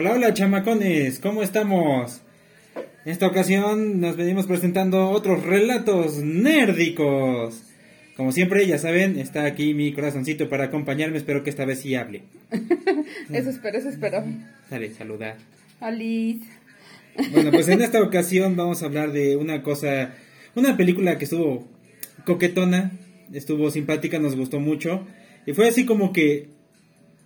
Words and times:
Hola, 0.00 0.12
hola 0.12 0.32
chamacones, 0.32 1.18
¿cómo 1.18 1.42
estamos? 1.42 2.20
En 3.04 3.10
esta 3.10 3.26
ocasión 3.26 4.00
nos 4.00 4.16
venimos 4.16 4.46
presentando 4.46 5.10
otros 5.10 5.42
relatos 5.42 6.18
nérdicos. 6.18 7.64
Como 8.16 8.30
siempre, 8.30 8.64
ya 8.64 8.78
saben, 8.78 9.18
está 9.18 9.44
aquí 9.44 9.74
mi 9.74 9.92
corazoncito 9.92 10.48
para 10.48 10.66
acompañarme, 10.66 11.18
espero 11.18 11.42
que 11.42 11.50
esta 11.50 11.64
vez 11.64 11.80
sí 11.80 11.96
hable. 11.96 12.22
eso 13.32 13.50
espero, 13.50 13.76
eso 13.76 13.88
espero. 13.88 14.22
Dale, 14.70 14.94
saluda. 14.94 15.36
Alice. 15.80 16.46
Bueno, 17.32 17.50
pues 17.50 17.66
en 17.66 17.82
esta 17.82 18.00
ocasión 18.00 18.54
vamos 18.54 18.84
a 18.84 18.86
hablar 18.86 19.10
de 19.10 19.34
una 19.34 19.64
cosa, 19.64 20.14
una 20.54 20.76
película 20.76 21.18
que 21.18 21.24
estuvo 21.24 21.66
coquetona, 22.24 22.92
estuvo 23.32 23.68
simpática, 23.72 24.20
nos 24.20 24.36
gustó 24.36 24.60
mucho. 24.60 25.04
Y 25.44 25.54
fue 25.54 25.66
así 25.66 25.84
como 25.84 26.12
que 26.12 26.50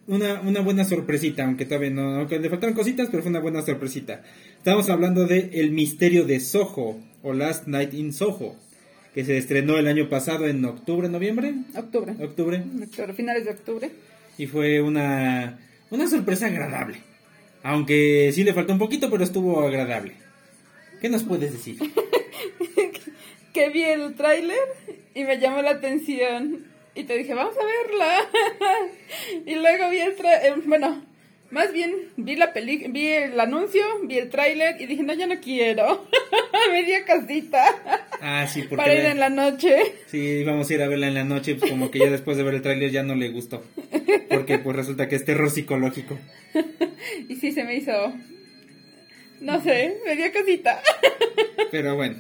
una, 0.07 0.41
una 0.41 0.61
buena 0.61 0.85
sorpresita, 0.85 1.45
aunque 1.45 1.65
todavía 1.65 1.91
no, 1.91 2.17
aunque 2.17 2.39
le 2.39 2.51
faltaron 2.51 2.75
cositas, 2.75 3.09
pero 3.11 3.23
fue 3.23 3.31
una 3.31 3.41
buena 3.41 3.63
sorpresita. 3.63 4.23
Estamos 4.57 4.91
hablando 4.91 5.27
de 5.27 5.51
El 5.55 5.71
misterio 5.71 6.25
de 6.25 6.41
Soho, 6.41 6.99
o 7.23 7.33
Last 7.33 7.67
Night 7.67 7.95
in 7.95 8.13
Soho, 8.13 8.57
que 9.15 9.25
se 9.25 9.37
estrenó 9.37 9.79
el 9.79 9.87
año 9.87 10.09
pasado 10.09 10.47
en 10.47 10.65
octubre, 10.65 11.09
noviembre. 11.09 11.55
Octubre. 11.77 12.15
Octubre. 12.21 12.65
Octubre, 12.83 13.13
finales 13.13 13.45
de 13.45 13.51
octubre. 13.51 13.91
Y 14.39 14.47
fue 14.47 14.81
una, 14.81 15.59
una 15.91 16.09
sorpresa 16.09 16.47
agradable. 16.47 16.99
Aunque 17.63 18.31
sí 18.35 18.43
le 18.43 18.55
faltó 18.55 18.73
un 18.73 18.79
poquito, 18.79 19.11
pero 19.11 19.23
estuvo 19.23 19.63
agradable. 19.63 20.15
¿Qué 21.01 21.09
nos 21.09 21.23
puedes 21.23 21.53
decir? 21.53 21.79
que 23.53 23.69
vi 23.71 23.83
el 23.83 24.15
tráiler 24.15 24.59
y 25.15 25.25
me 25.25 25.39
llamó 25.39 25.63
la 25.63 25.73
atención 25.73 26.72
y 26.95 27.05
te 27.05 27.17
dije, 27.17 27.35
vamos 27.35 27.55
a 27.57 27.65
verla. 27.65 28.29
y 29.47 29.55
luego 29.55 29.91
vi 29.91 29.99
el 29.99 30.13
eh, 30.13 30.55
bueno, 30.65 31.05
más 31.51 31.73
bien 31.73 31.95
vi 32.17 32.37
la 32.37 32.53
peli 32.53 32.87
vi 32.89 33.09
el 33.09 33.39
anuncio, 33.39 33.83
vi 34.05 34.19
el 34.19 34.31
tráiler 34.31 34.81
y 34.81 34.87
dije, 34.87 35.03
no, 35.03 35.15
ya 35.15 35.27
no 35.27 35.41
quiero. 35.41 36.07
Me 36.71 36.85
dio 36.85 36.97
casita. 37.07 37.65
Ah, 38.21 38.47
sí, 38.47 38.63
porque 38.63 38.77
Para 38.77 38.95
ir 38.95 39.07
en 39.07 39.21
la 39.21 39.31
noche. 39.31 39.95
Sí, 40.07 40.45
vamos 40.45 40.71
a 40.71 40.75
ir 40.75 40.83
a 40.83 40.89
verla 40.89 41.09
en 41.09 41.15
la 41.15 41.25
noche, 41.25 41.57
pues 41.57 41.71
como 41.71 41.91
que 41.91 41.99
ya 41.99 42.11
después 42.11 42.37
de 42.37 42.43
ver 42.43 42.55
el 42.55 42.63
tráiler 42.63 42.91
ya 42.91 43.03
no 43.03 43.15
le 43.15 43.31
gustó. 43.31 43.65
Porque 44.31 44.59
pues 44.59 44.77
resulta 44.77 45.09
que 45.09 45.17
es 45.17 45.25
terror 45.25 45.51
psicológico. 45.51 46.19
y 47.29 47.37
sí 47.37 47.53
se 47.53 47.65
me 47.65 47.75
hizo 47.75 48.15
no 49.43 49.61
sé, 49.61 49.99
me 50.07 50.15
dio 50.15 50.33
casita. 50.33 50.81
Pero 51.73 51.97
bueno. 51.97 52.15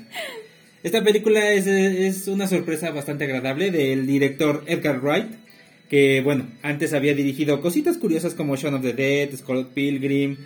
Esta 0.83 1.05
película 1.05 1.53
es, 1.53 1.69
es, 1.69 2.27
una 2.27 2.49
sorpresa 2.49 2.91
bastante 2.91 3.25
agradable 3.25 3.71
del 3.71 4.05
director 4.05 4.65
Edgar 4.67 5.01
Wright, 5.01 5.27
que 5.89 6.21
bueno, 6.23 6.49
antes 6.63 6.93
había 6.93 7.15
dirigido 7.15 7.61
cositas 7.61 7.99
curiosas 7.99 8.35
como 8.35 8.57
Shaun 8.57 8.75
of 8.75 8.83
the 8.83 8.93
Dead, 8.93 9.33
Scott 9.37 9.69
Pilgrim, 9.75 10.37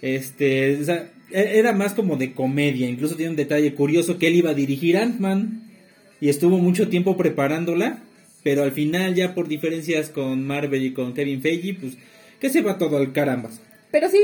este, 0.00 0.74
e, 0.74 1.08
era 1.32 1.72
más 1.72 1.94
como 1.94 2.16
de 2.16 2.32
comedia, 2.32 2.88
incluso 2.88 3.16
tiene 3.16 3.30
un 3.30 3.36
detalle 3.36 3.74
curioso 3.74 4.18
que 4.18 4.28
él 4.28 4.36
iba 4.36 4.50
a 4.50 4.54
dirigir 4.54 4.96
Ant-Man 4.96 5.62
y 6.20 6.28
estuvo 6.28 6.58
mucho 6.58 6.88
tiempo 6.88 7.16
preparándola, 7.16 8.04
pero 8.44 8.62
al 8.62 8.70
final 8.70 9.16
ya 9.16 9.34
por 9.34 9.48
diferencias 9.48 10.10
con 10.10 10.46
Marvel 10.46 10.84
y 10.84 10.92
con 10.92 11.12
Kevin 11.12 11.42
Feige, 11.42 11.74
pues 11.74 11.94
que 12.38 12.50
se 12.50 12.62
va 12.62 12.78
todo 12.78 12.98
al 12.98 13.12
carambas. 13.12 13.60
Pero 13.92 14.08
sí 14.08 14.18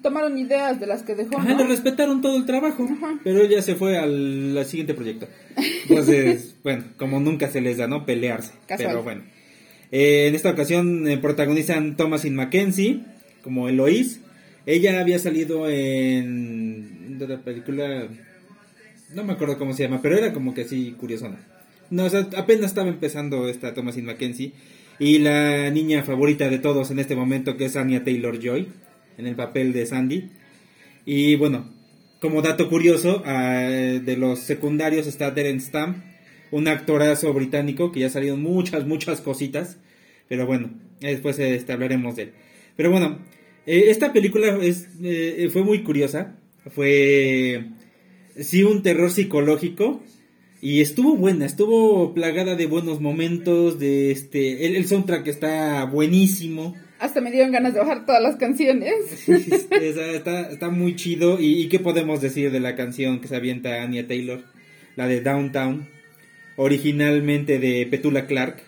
tomaron 0.00 0.38
ideas 0.38 0.78
de 0.78 0.86
las 0.86 1.02
que 1.02 1.16
dejó. 1.16 1.38
Ajá, 1.38 1.52
le 1.52 1.64
respetaron 1.64 2.22
todo 2.22 2.36
el 2.36 2.46
trabajo, 2.46 2.88
pero 3.24 3.42
él 3.42 3.48
ya 3.48 3.60
se 3.62 3.74
fue 3.74 3.98
al, 3.98 4.64
siguiente 4.64 4.94
proyecto. 4.94 5.26
Entonces, 5.88 6.54
bueno, 6.62 6.84
como 6.96 7.18
nunca 7.18 7.48
se 7.48 7.60
les 7.60 7.78
da, 7.78 7.88
¿no? 7.88 8.06
Pelearse. 8.06 8.52
Pero 8.68 9.02
bueno. 9.02 9.22
Eh, 9.90 10.28
en 10.28 10.36
esta 10.36 10.50
ocasión 10.50 11.08
eh, 11.08 11.18
protagonizan 11.18 11.96
Thomasin 11.96 12.36
Mackenzie 12.36 13.00
como 13.42 13.68
Eloise. 13.68 14.20
Ella 14.66 15.00
había 15.00 15.18
salido 15.18 15.68
en 15.68 17.16
la 17.18 17.38
película, 17.38 18.06
no 19.14 19.24
me 19.24 19.32
acuerdo 19.32 19.58
cómo 19.58 19.72
se 19.72 19.82
llama, 19.82 20.00
pero 20.00 20.16
era 20.16 20.32
como 20.32 20.54
que 20.54 20.62
así 20.62 20.94
curiosona. 21.00 21.38
No, 21.90 22.04
o 22.04 22.10
sea, 22.10 22.28
apenas 22.36 22.66
estaba 22.66 22.88
empezando 22.88 23.48
esta 23.48 23.74
Thomasin 23.74 24.04
Mackenzie. 24.04 24.52
Y 25.00 25.18
la 25.18 25.70
niña 25.70 26.02
favorita 26.04 26.48
de 26.48 26.58
todos 26.58 26.90
en 26.90 26.98
este 27.00 27.16
momento, 27.16 27.56
que 27.56 27.64
es 27.64 27.76
Anya 27.76 28.04
Taylor 28.04 28.38
Joy 28.38 28.68
en 29.18 29.26
el 29.26 29.34
papel 29.36 29.72
de 29.72 29.84
Sandy. 29.84 30.30
Y 31.04 31.36
bueno, 31.36 31.68
como 32.20 32.40
dato 32.40 32.68
curioso, 32.68 33.22
ah, 33.26 33.60
de 33.60 34.16
los 34.16 34.40
secundarios 34.40 35.06
está 35.06 35.34
Terence 35.34 35.66
Stamp, 35.66 35.98
un 36.50 36.68
actorazo 36.68 37.32
británico 37.34 37.92
que 37.92 38.00
ya 38.00 38.06
ha 38.06 38.10
salido 38.10 38.36
muchas, 38.36 38.86
muchas 38.86 39.20
cositas. 39.20 39.76
Pero 40.28 40.46
bueno, 40.46 40.70
después 41.00 41.38
este, 41.38 41.72
hablaremos 41.72 42.16
de 42.16 42.22
él. 42.22 42.32
Pero 42.76 42.90
bueno, 42.90 43.18
eh, 43.66 43.84
esta 43.88 44.12
película 44.12 44.58
es, 44.62 44.88
eh, 45.02 45.48
fue 45.52 45.62
muy 45.62 45.82
curiosa. 45.82 46.36
Fue, 46.74 47.64
sí, 48.38 48.62
un 48.62 48.82
terror 48.82 49.10
psicológico. 49.10 50.02
Y 50.60 50.80
estuvo 50.80 51.14
buena, 51.16 51.46
estuvo 51.46 52.12
plagada 52.14 52.56
de 52.56 52.66
buenos 52.66 53.00
momentos, 53.00 53.78
de 53.78 54.10
este, 54.10 54.66
el 54.66 54.86
soundtrack 54.86 55.28
está 55.28 55.84
buenísimo. 55.84 56.74
Hasta 56.98 57.20
me 57.20 57.30
dieron 57.30 57.52
ganas 57.52 57.74
de 57.74 57.80
bajar 57.80 58.04
todas 58.06 58.22
las 58.22 58.36
canciones. 58.36 59.28
está, 59.28 60.50
está, 60.50 60.68
muy 60.68 60.96
chido. 60.96 61.38
¿Y, 61.40 61.68
qué 61.68 61.78
podemos 61.78 62.20
decir 62.20 62.50
de 62.50 62.60
la 62.60 62.74
canción 62.74 63.20
que 63.20 63.28
se 63.28 63.36
avienta 63.36 63.82
Anya 63.82 64.06
Taylor? 64.06 64.42
La 64.96 65.06
de 65.06 65.20
Downtown. 65.20 65.88
Originalmente 66.56 67.58
de 67.60 67.86
Petula 67.86 68.26
Clark. 68.26 68.62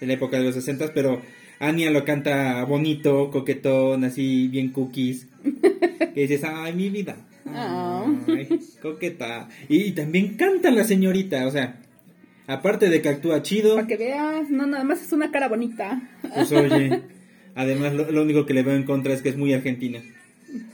En 0.00 0.08
la 0.08 0.14
época 0.14 0.38
de 0.38 0.44
los 0.44 0.54
60 0.54 0.92
pero 0.94 1.20
Anya 1.58 1.90
lo 1.90 2.04
canta 2.04 2.64
bonito, 2.64 3.30
coquetón, 3.30 4.04
así 4.04 4.48
bien 4.48 4.70
cookies. 4.70 5.28
Que 6.14 6.22
dices, 6.22 6.44
ay, 6.44 6.72
mi 6.72 6.88
vida. 6.88 7.14
Ay, 7.44 8.58
coqueta. 8.80 9.48
Y, 9.68 9.92
también 9.92 10.36
canta 10.38 10.70
la 10.70 10.84
señorita, 10.84 11.46
o 11.46 11.50
sea, 11.50 11.78
aparte 12.46 12.88
de 12.88 13.02
que 13.02 13.10
actúa 13.10 13.42
chido. 13.42 13.74
Para 13.74 13.86
que 13.86 13.98
veas, 13.98 14.48
no, 14.48 14.66
nada 14.66 14.82
más 14.82 15.02
es 15.02 15.12
una 15.12 15.30
cara 15.30 15.48
bonita. 15.48 16.08
Pues 16.22 16.52
oye. 16.52 17.02
Además, 17.56 17.94
lo, 17.94 18.22
único 18.22 18.44
que 18.44 18.52
le 18.52 18.62
veo 18.62 18.76
en 18.76 18.84
contra 18.84 19.14
es 19.14 19.22
que 19.22 19.30
es 19.30 19.36
muy 19.36 19.54
argentina. 19.54 20.02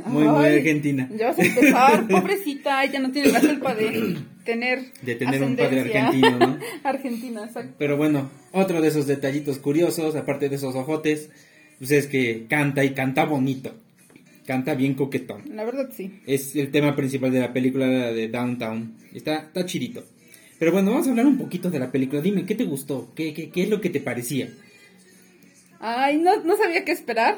Muy, 0.04 0.24
muy 0.24 0.46
argentina. 0.46 1.08
Ya 1.16 1.28
vas 1.28 1.38
a 1.38 1.44
empezar, 1.44 2.08
pobrecita, 2.10 2.84
ella 2.84 2.98
no 2.98 3.12
tiene 3.12 3.30
la 3.30 3.40
culpa 3.40 3.72
de 3.74 4.16
tener 4.44 4.86
De 5.00 5.14
tener 5.14 5.42
un 5.44 5.54
padre 5.54 5.82
argentino, 5.82 6.38
¿no? 6.38 6.58
Argentina, 6.82 7.44
exacto. 7.44 7.74
Pero 7.78 7.96
bueno, 7.96 8.30
otro 8.50 8.80
de 8.80 8.88
esos 8.88 9.06
detallitos 9.06 9.58
curiosos, 9.58 10.16
aparte 10.16 10.48
de 10.48 10.56
esos 10.56 10.74
ojotes, 10.74 11.30
pues 11.78 11.92
es 11.92 12.08
que 12.08 12.46
canta 12.48 12.84
y 12.84 12.90
canta 12.90 13.26
bonito. 13.26 13.72
Canta 14.44 14.74
bien 14.74 14.94
coquetón. 14.94 15.54
La 15.54 15.64
verdad, 15.64 15.90
sí. 15.96 16.20
Es 16.26 16.56
el 16.56 16.72
tema 16.72 16.96
principal 16.96 17.30
de 17.30 17.38
la 17.38 17.52
película 17.52 17.86
de 17.86 18.26
Downtown. 18.26 18.96
Está, 19.14 19.36
está 19.36 19.64
chidito. 19.64 20.04
Pero 20.58 20.72
bueno, 20.72 20.90
vamos 20.90 21.06
a 21.06 21.10
hablar 21.10 21.26
un 21.26 21.38
poquito 21.38 21.70
de 21.70 21.78
la 21.78 21.92
película. 21.92 22.20
Dime, 22.20 22.44
¿qué 22.44 22.56
te 22.56 22.64
gustó? 22.64 23.12
¿Qué, 23.14 23.32
qué, 23.32 23.50
qué 23.50 23.62
es 23.62 23.68
lo 23.68 23.80
que 23.80 23.90
te 23.90 24.00
parecía? 24.00 24.48
Ay, 25.84 26.18
no, 26.18 26.36
no 26.44 26.56
sabía 26.56 26.84
qué 26.84 26.92
esperar. 26.92 27.36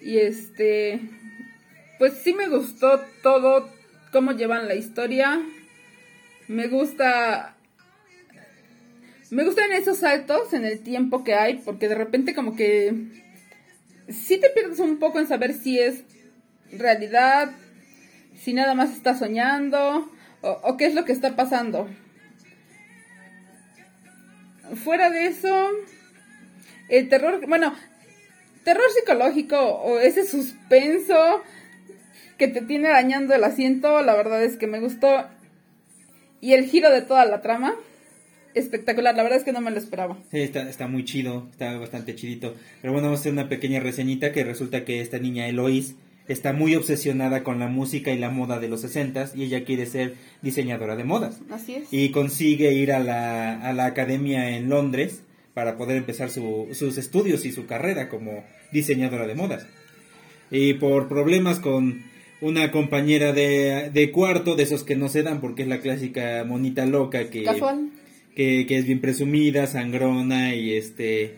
Y 0.00 0.18
este, 0.18 1.00
pues 1.96 2.14
sí 2.14 2.34
me 2.34 2.48
gustó 2.48 3.00
todo, 3.22 3.72
cómo 4.10 4.32
llevan 4.32 4.66
la 4.66 4.74
historia. 4.74 5.40
Me 6.48 6.66
gusta, 6.66 7.56
me 9.30 9.44
gustan 9.44 9.70
esos 9.70 9.98
saltos 9.98 10.52
en 10.52 10.64
el 10.64 10.80
tiempo 10.80 11.22
que 11.22 11.34
hay, 11.34 11.58
porque 11.58 11.88
de 11.88 11.94
repente 11.94 12.34
como 12.34 12.56
que 12.56 12.92
sí 14.08 14.40
te 14.40 14.50
pierdes 14.50 14.80
un 14.80 14.98
poco 14.98 15.20
en 15.20 15.28
saber 15.28 15.54
si 15.54 15.78
es 15.78 16.02
realidad, 16.72 17.52
si 18.34 18.52
nada 18.52 18.74
más 18.74 18.90
está 18.90 19.16
soñando, 19.16 20.10
o, 20.40 20.50
o 20.64 20.76
qué 20.76 20.86
es 20.86 20.94
lo 20.94 21.04
que 21.04 21.12
está 21.12 21.36
pasando. 21.36 21.88
Fuera 24.82 25.10
de 25.10 25.26
eso, 25.26 25.70
el 26.88 27.08
terror, 27.08 27.46
bueno, 27.46 27.74
terror 28.64 28.84
psicológico 28.94 29.56
o 29.58 29.98
ese 29.98 30.26
suspenso 30.26 31.42
que 32.36 32.48
te 32.48 32.62
tiene 32.62 32.88
dañando 32.88 33.34
el 33.34 33.44
asiento, 33.44 34.02
la 34.02 34.14
verdad 34.14 34.44
es 34.44 34.56
que 34.56 34.66
me 34.66 34.80
gustó. 34.80 35.26
Y 36.40 36.52
el 36.52 36.66
giro 36.66 36.90
de 36.90 37.02
toda 37.02 37.24
la 37.24 37.42
trama, 37.42 37.74
espectacular, 38.54 39.16
la 39.16 39.24
verdad 39.24 39.38
es 39.38 39.44
que 39.44 39.52
no 39.52 39.60
me 39.60 39.70
lo 39.70 39.78
esperaba. 39.78 40.16
Sí, 40.30 40.40
está, 40.40 40.68
está 40.68 40.86
muy 40.86 41.04
chido, 41.04 41.48
está 41.50 41.76
bastante 41.78 42.14
chidito. 42.14 42.54
Pero 42.80 42.92
bueno, 42.92 43.08
vamos 43.08 43.18
a 43.18 43.22
hacer 43.22 43.32
una 43.32 43.48
pequeña 43.48 43.80
reseñita 43.80 44.32
que 44.32 44.44
resulta 44.44 44.84
que 44.84 45.00
esta 45.00 45.18
niña 45.18 45.48
Eloise 45.48 45.94
está 46.28 46.52
muy 46.52 46.76
obsesionada 46.76 47.42
con 47.42 47.58
la 47.58 47.68
música 47.68 48.12
y 48.12 48.18
la 48.18 48.30
moda 48.30 48.60
de 48.60 48.68
los 48.68 48.82
60 48.82 49.30
y 49.34 49.44
ella 49.44 49.64
quiere 49.64 49.86
ser 49.86 50.14
diseñadora 50.42 50.94
de 50.94 51.04
modas. 51.04 51.40
Así 51.50 51.74
es. 51.74 51.88
Y 51.90 52.10
consigue 52.10 52.72
ir 52.72 52.92
a 52.92 53.00
la, 53.00 53.60
a 53.60 53.72
la 53.72 53.86
academia 53.86 54.50
en 54.50 54.68
Londres 54.68 55.22
para 55.58 55.76
poder 55.76 55.96
empezar 55.96 56.30
sus 56.30 56.98
estudios 56.98 57.44
y 57.44 57.50
su 57.50 57.66
carrera 57.66 58.08
como 58.08 58.44
diseñadora 58.70 59.26
de 59.26 59.34
modas. 59.34 59.66
Y 60.52 60.74
por 60.74 61.08
problemas 61.08 61.58
con, 61.58 62.04
una 62.40 62.70
compañera 62.70 63.32
de, 63.32 63.90
de, 63.92 64.10
cuarto, 64.12 64.54
de 64.54 64.62
esos 64.62 64.84
que 64.84 64.94
no 64.94 65.08
se 65.08 65.24
dan 65.24 65.40
porque 65.40 65.62
es 65.62 65.68
la 65.68 65.80
clásica 65.80 66.44
monita 66.46 66.86
loca 66.86 67.28
que, 67.28 67.42
que, 68.36 68.66
que, 68.68 68.78
es 68.78 68.86
bien 68.86 69.00
presumida, 69.00 69.66
sangrona 69.66 70.54
y 70.54 70.74
este 70.74 71.34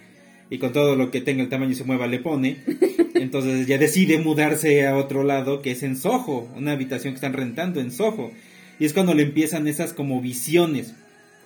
y 0.51 0.59
con 0.59 0.75
todo 0.75 0.97
lo 0.97 1.11
que 1.11 1.23
tenga 1.23 1.43
el 1.43 1.49
tamaño 1.49 1.73
y 1.73 1.77
se 1.77 1.85
mueva 1.85 2.07
le 2.07 2.19
pone. 2.19 2.59
Entonces 3.15 3.67
ya 3.67 3.79
decide 3.79 4.19
mudarse 4.19 4.87
a 4.87 4.99
otro 4.99 5.25
lado 5.25 5.63
que 5.63 5.71
es 5.71 5.83
en 5.83 5.97
Soho, 5.97 6.47
una 6.59 6.73
habitación 6.73 7.15
que 7.15 7.17
están 7.17 7.33
rentando 7.33 7.81
en 7.81 7.91
Soho. 7.91 8.33
Y 8.79 8.85
es 8.85 8.93
cuando 8.93 9.15
le 9.15 9.23
empiezan 9.23 9.67
esas 9.67 9.95
como 9.95 10.21
visiones, 10.21 10.93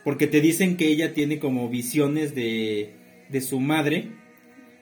porque 0.04 0.26
te 0.26 0.40
dicen 0.40 0.76
que 0.76 0.88
ella 0.88 1.14
tiene 1.14 1.38
como 1.38 1.68
visiones 1.68 2.34
de, 2.34 2.94
de 3.28 3.40
su 3.40 3.60
madre. 3.60 4.10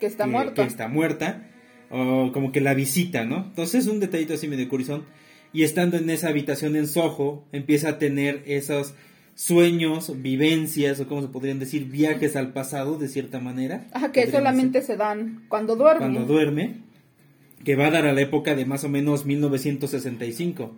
Que 0.00 0.06
está 0.06 0.26
muerta. 0.26 0.54
Que 0.54 0.68
está 0.68 0.88
muerta 0.88 1.48
o 1.92 2.32
como 2.32 2.52
que 2.52 2.62
la 2.62 2.72
visita, 2.72 3.24
¿no? 3.24 3.44
Entonces 3.48 3.86
un 3.86 4.00
detallito 4.00 4.34
así 4.34 4.48
medio 4.48 4.68
curioso. 4.68 5.04
Y 5.52 5.62
estando 5.62 5.98
en 5.98 6.08
esa 6.08 6.28
habitación 6.28 6.74
en 6.74 6.88
Soho, 6.88 7.44
empieza 7.52 7.90
a 7.90 7.98
tener 7.98 8.42
esos 8.46 8.94
sueños, 9.34 10.22
vivencias, 10.22 10.98
o 11.00 11.06
como 11.06 11.20
se 11.20 11.28
podrían 11.28 11.58
decir, 11.58 11.84
viajes 11.84 12.34
al 12.36 12.54
pasado, 12.54 12.98
de 12.98 13.08
cierta 13.08 13.38
manera. 13.38 13.86
Ajá, 13.92 14.10
que 14.10 14.30
solamente 14.30 14.80
se 14.80 14.96
dan 14.96 15.44
cuando 15.48 15.76
duerme. 15.76 16.00
Cuando 16.00 16.24
duerme, 16.24 16.76
que 17.62 17.76
va 17.76 17.88
a 17.88 17.90
dar 17.90 18.06
a 18.06 18.14
la 18.14 18.22
época 18.22 18.54
de 18.54 18.64
más 18.64 18.84
o 18.84 18.88
menos 18.88 19.26
1965. 19.26 20.74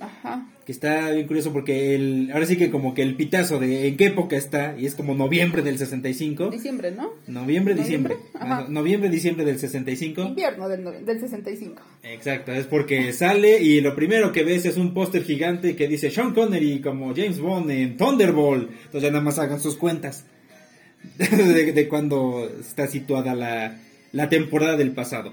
Ajá. 0.00 0.46
Que 0.64 0.70
está 0.70 1.10
bien 1.10 1.26
curioso 1.26 1.52
porque 1.52 1.94
el, 1.94 2.30
ahora 2.32 2.46
sí 2.46 2.56
que 2.56 2.70
como 2.70 2.94
que 2.94 3.02
el 3.02 3.16
pitazo 3.16 3.58
de 3.58 3.88
en 3.88 3.96
qué 3.96 4.06
época 4.06 4.36
está, 4.36 4.76
y 4.78 4.86
es 4.86 4.94
como 4.94 5.14
noviembre 5.14 5.62
del 5.62 5.78
65. 5.78 6.50
Diciembre, 6.50 6.92
¿no? 6.92 7.10
Noviembre, 7.26 7.74
diciembre. 7.74 8.16
Ajá. 8.34 8.66
noviembre, 8.68 9.10
diciembre 9.10 9.44
del 9.44 9.58
65. 9.58 10.22
Invierno 10.22 10.68
del, 10.68 11.04
del 11.04 11.20
65. 11.20 11.82
Exacto, 12.04 12.52
es 12.52 12.66
porque 12.66 13.12
sale 13.12 13.60
y 13.60 13.80
lo 13.80 13.96
primero 13.96 14.30
que 14.30 14.44
ves 14.44 14.66
es 14.66 14.76
un 14.76 14.94
póster 14.94 15.24
gigante 15.24 15.74
que 15.74 15.88
dice 15.88 16.10
Sean 16.10 16.32
Connery 16.32 16.80
como 16.80 17.14
James 17.14 17.40
Bond 17.40 17.70
en 17.70 17.96
Thunderbolt. 17.96 18.70
Entonces 18.70 19.02
ya 19.02 19.10
nada 19.10 19.24
más 19.24 19.38
hagan 19.38 19.60
sus 19.60 19.76
cuentas 19.76 20.26
de, 21.18 21.72
de 21.72 21.88
cuando 21.88 22.48
está 22.60 22.86
situada 22.86 23.34
la, 23.34 23.78
la 24.12 24.28
temporada 24.28 24.76
del 24.76 24.92
pasado. 24.92 25.32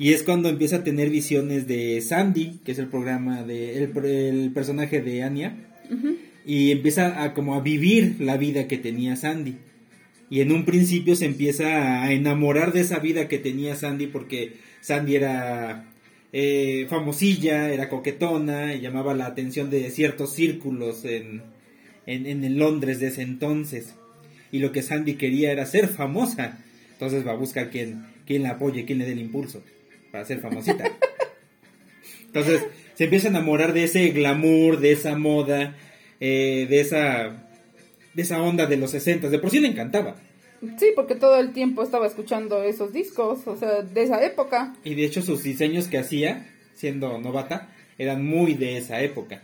Y 0.00 0.14
es 0.14 0.22
cuando 0.22 0.48
empieza 0.48 0.76
a 0.76 0.82
tener 0.82 1.10
visiones 1.10 1.68
de 1.68 2.00
Sandy, 2.00 2.60
que 2.64 2.72
es 2.72 2.78
el 2.78 2.86
programa 2.86 3.42
de 3.42 3.76
el, 3.76 4.50
personaje 4.50 5.02
de 5.02 5.22
Anya, 5.22 5.54
y 6.46 6.70
empieza 6.70 7.22
a 7.22 7.34
como 7.34 7.54
a 7.54 7.60
vivir 7.60 8.16
la 8.18 8.38
vida 8.38 8.66
que 8.66 8.78
tenía 8.78 9.14
Sandy. 9.16 9.58
Y 10.30 10.40
en 10.40 10.52
un 10.52 10.64
principio 10.64 11.16
se 11.16 11.26
empieza 11.26 12.02
a 12.02 12.12
enamorar 12.14 12.72
de 12.72 12.80
esa 12.80 12.98
vida 12.98 13.28
que 13.28 13.36
tenía 13.36 13.76
Sandy 13.76 14.06
porque 14.06 14.54
Sandy 14.80 15.16
era 15.16 15.92
eh, 16.32 16.86
famosilla, 16.88 17.70
era 17.70 17.90
coquetona, 17.90 18.74
y 18.74 18.80
llamaba 18.80 19.12
la 19.12 19.26
atención 19.26 19.68
de 19.68 19.90
ciertos 19.90 20.32
círculos 20.32 21.04
en, 21.04 21.42
en, 22.06 22.26
en 22.26 22.58
Londres 22.58 23.00
de 23.00 23.08
ese 23.08 23.20
entonces. 23.20 23.94
Y 24.50 24.60
lo 24.60 24.72
que 24.72 24.80
Sandy 24.80 25.16
quería 25.16 25.52
era 25.52 25.66
ser 25.66 25.88
famosa. 25.88 26.64
Entonces 26.92 27.26
va 27.26 27.32
a 27.32 27.36
buscar 27.36 27.68
quien, 27.68 28.06
quien 28.24 28.44
la 28.44 28.52
apoye, 28.52 28.86
quien 28.86 28.96
le 28.96 29.04
dé 29.04 29.12
el 29.12 29.20
impulso 29.20 29.62
para 30.10 30.24
ser 30.24 30.40
famosita. 30.40 30.84
Entonces 32.26 32.64
se 32.94 33.04
empieza 33.04 33.28
a 33.28 33.30
enamorar 33.30 33.72
de 33.72 33.84
ese 33.84 34.08
glamour, 34.10 34.78
de 34.78 34.92
esa 34.92 35.16
moda, 35.16 35.76
eh, 36.20 36.66
de 36.68 36.80
esa 36.80 37.46
de 38.14 38.22
esa 38.22 38.42
onda 38.42 38.66
de 38.66 38.76
los 38.76 38.90
60. 38.90 39.28
De 39.28 39.38
por 39.38 39.50
sí 39.50 39.60
le 39.60 39.68
encantaba. 39.68 40.16
Sí, 40.78 40.92
porque 40.94 41.14
todo 41.14 41.38
el 41.38 41.52
tiempo 41.52 41.82
estaba 41.82 42.06
escuchando 42.06 42.62
esos 42.62 42.92
discos, 42.92 43.46
o 43.46 43.56
sea, 43.56 43.82
de 43.82 44.02
esa 44.02 44.22
época. 44.22 44.74
Y 44.84 44.94
de 44.94 45.04
hecho 45.04 45.22
sus 45.22 45.42
diseños 45.42 45.88
que 45.88 45.96
hacía, 45.96 46.46
siendo 46.74 47.18
novata, 47.18 47.68
eran 47.96 48.24
muy 48.24 48.54
de 48.54 48.76
esa 48.76 49.00
época. 49.00 49.42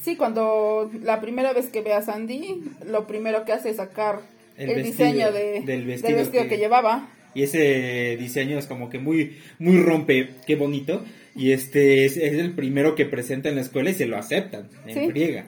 Sí, 0.00 0.16
cuando 0.16 0.90
la 1.02 1.20
primera 1.20 1.52
vez 1.52 1.66
que 1.66 1.82
ve 1.82 1.92
a 1.92 2.02
Sandy, 2.02 2.62
lo 2.86 3.06
primero 3.06 3.44
que 3.44 3.52
hace 3.52 3.70
es 3.70 3.76
sacar 3.76 4.20
el, 4.56 4.82
diseño 4.82 5.32
de, 5.32 5.62
del 5.62 5.84
vestido, 5.84 6.48
que 6.48 6.58
llevaba 6.58 7.08
y 7.34 7.42
ese 7.42 8.16
diseño 8.18 8.58
es 8.58 8.66
como 8.66 8.90
que 8.90 8.98
muy, 8.98 9.36
muy 9.58 9.78
rompe, 9.78 10.30
qué 10.46 10.56
bonito. 10.56 11.04
Y 11.36 11.50
este 11.50 12.04
es, 12.04 12.16
el 12.16 12.52
primero 12.52 12.94
que 12.94 13.06
presenta 13.06 13.48
en 13.48 13.56
la 13.56 13.62
escuela 13.62 13.90
y 13.90 13.94
se 13.94 14.06
lo 14.06 14.16
aceptan 14.16 14.68
en 14.86 15.08
griega. 15.08 15.46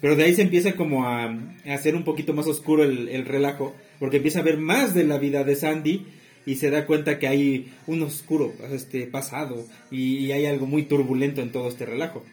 Pero 0.00 0.16
de 0.16 0.24
ahí 0.24 0.34
se 0.34 0.42
empieza 0.42 0.72
como 0.72 1.06
a, 1.06 1.38
hacer 1.66 1.94
un 1.94 2.04
poquito 2.04 2.32
más 2.32 2.46
oscuro 2.46 2.84
el, 2.84 3.24
relajo, 3.26 3.76
porque 3.98 4.16
empieza 4.16 4.40
a 4.40 4.44
ver 4.44 4.56
más 4.56 4.94
de 4.94 5.04
la 5.04 5.18
vida 5.18 5.44
de 5.44 5.56
Sandy 5.56 6.06
y 6.46 6.54
se 6.54 6.70
da 6.70 6.86
cuenta 6.86 7.18
que 7.18 7.28
hay 7.28 7.70
un 7.86 8.02
oscuro 8.02 8.54
este 8.72 9.06
pasado 9.06 9.66
y, 9.90 10.32
hay 10.32 10.46
algo 10.46 10.66
muy 10.66 10.84
turbulento 10.84 11.42
en 11.42 11.52
todo 11.52 11.68
este 11.68 11.84
relajo. 11.84 12.24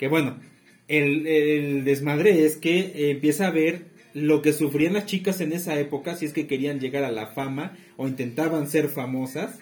Que 0.00 0.08
bueno, 0.08 0.40
el, 0.88 1.28
el 1.28 1.84
desmadre 1.84 2.44
es 2.44 2.56
que 2.56 3.12
empieza 3.12 3.46
a 3.46 3.52
ver 3.52 3.89
lo 4.14 4.42
que 4.42 4.52
sufrían 4.52 4.94
las 4.94 5.06
chicas 5.06 5.40
en 5.40 5.52
esa 5.52 5.78
época 5.78 6.16
si 6.16 6.26
es 6.26 6.32
que 6.32 6.46
querían 6.46 6.80
llegar 6.80 7.04
a 7.04 7.12
la 7.12 7.28
fama 7.28 7.76
o 7.96 8.08
intentaban 8.08 8.68
ser 8.68 8.88
famosas 8.88 9.58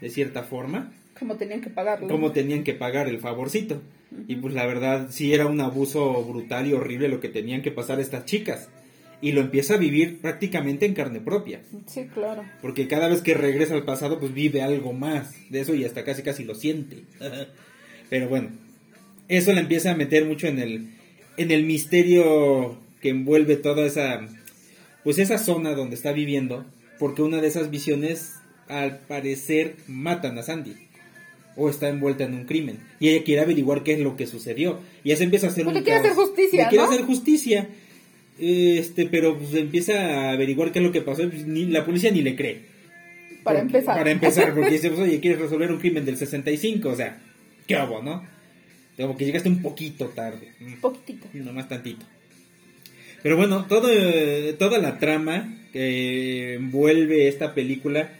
de 0.00 0.10
cierta 0.10 0.42
forma. 0.42 0.92
Como 1.18 1.36
tenían 1.36 1.60
que 1.60 1.70
pagarlo. 1.70 2.08
Como 2.08 2.32
tenían 2.32 2.64
que 2.64 2.74
pagar 2.74 3.08
el 3.08 3.18
favorcito. 3.18 3.82
Y 4.26 4.36
pues 4.36 4.54
la 4.54 4.66
verdad 4.66 5.08
sí 5.10 5.34
era 5.34 5.46
un 5.46 5.60
abuso 5.60 6.24
brutal 6.24 6.66
y 6.66 6.72
horrible 6.72 7.08
lo 7.08 7.20
que 7.20 7.28
tenían 7.28 7.62
que 7.62 7.70
pasar 7.70 8.00
estas 8.00 8.24
chicas. 8.24 8.68
Y 9.22 9.32
lo 9.32 9.42
empieza 9.42 9.74
a 9.74 9.76
vivir 9.76 10.20
prácticamente 10.20 10.86
en 10.86 10.94
carne 10.94 11.20
propia. 11.20 11.60
Sí, 11.86 12.06
claro. 12.12 12.42
Porque 12.62 12.88
cada 12.88 13.08
vez 13.08 13.20
que 13.20 13.34
regresa 13.34 13.74
al 13.74 13.84
pasado 13.84 14.18
pues 14.18 14.32
vive 14.32 14.62
algo 14.62 14.94
más 14.94 15.34
de 15.50 15.60
eso 15.60 15.74
y 15.74 15.84
hasta 15.84 16.04
casi 16.04 16.22
casi 16.22 16.44
lo 16.44 16.54
siente. 16.54 17.04
Pero 18.08 18.28
bueno, 18.28 18.48
eso 19.28 19.52
le 19.52 19.60
empieza 19.60 19.90
a 19.92 19.96
meter 19.96 20.24
mucho 20.24 20.46
en 20.46 20.58
el, 20.58 20.90
en 21.36 21.50
el 21.50 21.64
misterio 21.64 22.78
que 23.00 23.10
envuelve 23.10 23.56
toda 23.56 23.86
esa, 23.86 24.26
pues 25.04 25.18
esa 25.18 25.38
zona 25.38 25.74
donde 25.74 25.96
está 25.96 26.12
viviendo, 26.12 26.64
porque 26.98 27.22
una 27.22 27.40
de 27.40 27.48
esas 27.48 27.70
visiones 27.70 28.34
al 28.68 28.98
parecer 28.98 29.76
matan 29.88 30.38
a 30.38 30.42
Sandy 30.42 30.74
o 31.56 31.68
está 31.68 31.88
envuelta 31.88 32.24
en 32.24 32.34
un 32.34 32.44
crimen 32.44 32.78
y 33.00 33.08
ella 33.08 33.24
quiere 33.24 33.42
averiguar 33.42 33.82
qué 33.82 33.94
es 33.94 34.00
lo 34.00 34.16
que 34.16 34.26
sucedió 34.26 34.78
y 35.02 35.14
se 35.16 35.24
empieza 35.24 35.48
a 35.48 35.50
hacer 35.50 35.66
un 35.66 35.72
quiere 35.74 35.94
hacer 35.94 36.12
justicia 36.12 36.68
quiere 36.68 36.84
hacer 36.84 37.02
justicia 37.02 37.68
este 38.38 39.06
pero 39.06 39.36
pues 39.36 39.54
empieza 39.54 39.94
a 39.98 40.32
averiguar 40.32 40.72
qué 40.72 40.78
es 40.78 40.84
lo 40.84 40.92
que 40.92 41.02
pasó 41.02 41.28
pues, 41.28 41.46
ni 41.46 41.66
la 41.66 41.84
policía 41.84 42.10
ni 42.10 42.22
le 42.22 42.36
cree. 42.36 42.70
Para 43.42 43.60
empezar. 43.60 43.96
para 43.96 44.10
empezar 44.10 44.54
porque 44.54 44.70
dice 44.70 44.88
pues, 44.90 45.00
oye 45.00 45.20
quieres 45.20 45.40
resolver 45.40 45.72
un 45.72 45.80
crimen 45.80 46.04
del 46.04 46.16
65 46.16 46.88
o 46.88 46.96
sea 46.96 47.18
qué 47.66 47.74
hago 47.74 48.02
no 48.02 48.22
como 48.96 49.16
que 49.16 49.24
llegaste 49.24 49.48
un 49.48 49.62
poquito 49.62 50.06
tarde 50.08 50.52
poquitito. 50.80 51.26
No 51.32 51.52
más 51.52 51.68
tantito 51.68 52.06
pero 53.22 53.36
bueno, 53.36 53.66
todo, 53.66 53.88
toda 54.58 54.78
la 54.78 54.98
trama 54.98 55.56
que 55.72 56.54
envuelve 56.54 57.28
esta 57.28 57.54
película 57.54 58.10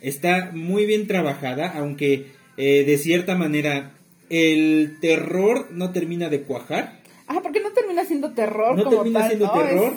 está 0.00 0.50
muy 0.52 0.86
bien 0.86 1.06
trabajada, 1.06 1.72
aunque 1.76 2.26
eh, 2.56 2.84
de 2.84 2.98
cierta 2.98 3.36
manera 3.36 3.92
el 4.28 4.98
terror 5.00 5.68
no 5.70 5.92
termina 5.92 6.28
de 6.28 6.42
cuajar. 6.42 7.00
Ah, 7.26 7.40
porque 7.42 7.60
no 7.60 7.70
termina 7.72 8.04
siendo 8.04 8.32
terror. 8.32 8.76
No 8.76 8.88
termina 8.88 9.26
siendo 9.26 9.50
terror. 9.50 9.94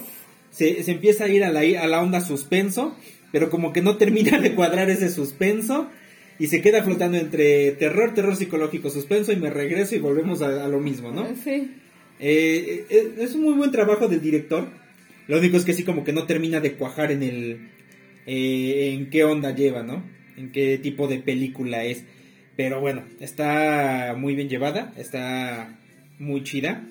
Se, 0.51 0.83
se, 0.83 0.91
empieza 0.91 1.25
a 1.25 1.27
ir 1.27 1.43
a 1.43 1.51
la, 1.51 1.59
a 1.59 1.87
la 1.87 2.01
onda 2.01 2.21
suspenso, 2.21 2.95
pero 3.31 3.49
como 3.49 3.73
que 3.73 3.81
no 3.81 3.97
termina 3.97 4.39
de 4.39 4.55
cuadrar 4.55 4.89
ese 4.89 5.09
suspenso 5.09 5.89
y 6.39 6.47
se 6.47 6.61
queda 6.61 6.83
flotando 6.83 7.17
entre 7.17 7.71
terror, 7.73 8.13
terror 8.13 8.35
psicológico, 8.35 8.89
suspenso 8.89 9.31
y 9.31 9.37
me 9.37 9.49
regreso 9.49 9.95
y 9.95 9.99
volvemos 9.99 10.41
a, 10.41 10.65
a 10.65 10.67
lo 10.67 10.79
mismo, 10.79 11.11
¿no? 11.11 11.27
Sí. 11.43 11.71
Eh, 12.19 12.85
eh, 12.89 13.15
es 13.19 13.35
un 13.35 13.43
muy 13.43 13.53
buen 13.53 13.71
trabajo 13.71 14.07
del 14.07 14.21
director. 14.21 14.67
Lo 15.27 15.37
único 15.37 15.57
es 15.57 15.65
que 15.65 15.73
sí 15.73 15.83
como 15.83 16.03
que 16.03 16.13
no 16.13 16.25
termina 16.25 16.59
de 16.59 16.73
cuajar 16.73 17.11
en 17.11 17.23
el... 17.23 17.69
Eh, 18.27 18.93
en 18.93 19.09
qué 19.09 19.23
onda 19.23 19.53
lleva, 19.53 19.83
¿no? 19.83 20.03
En 20.37 20.51
qué 20.51 20.77
tipo 20.77 21.07
de 21.07 21.19
película 21.19 21.83
es. 21.83 22.03
Pero 22.55 22.79
bueno, 22.79 23.03
está 23.19 24.15
muy 24.17 24.35
bien 24.35 24.49
llevada, 24.49 24.93
está 24.97 25.77
muy 26.19 26.43
chida. 26.43 26.87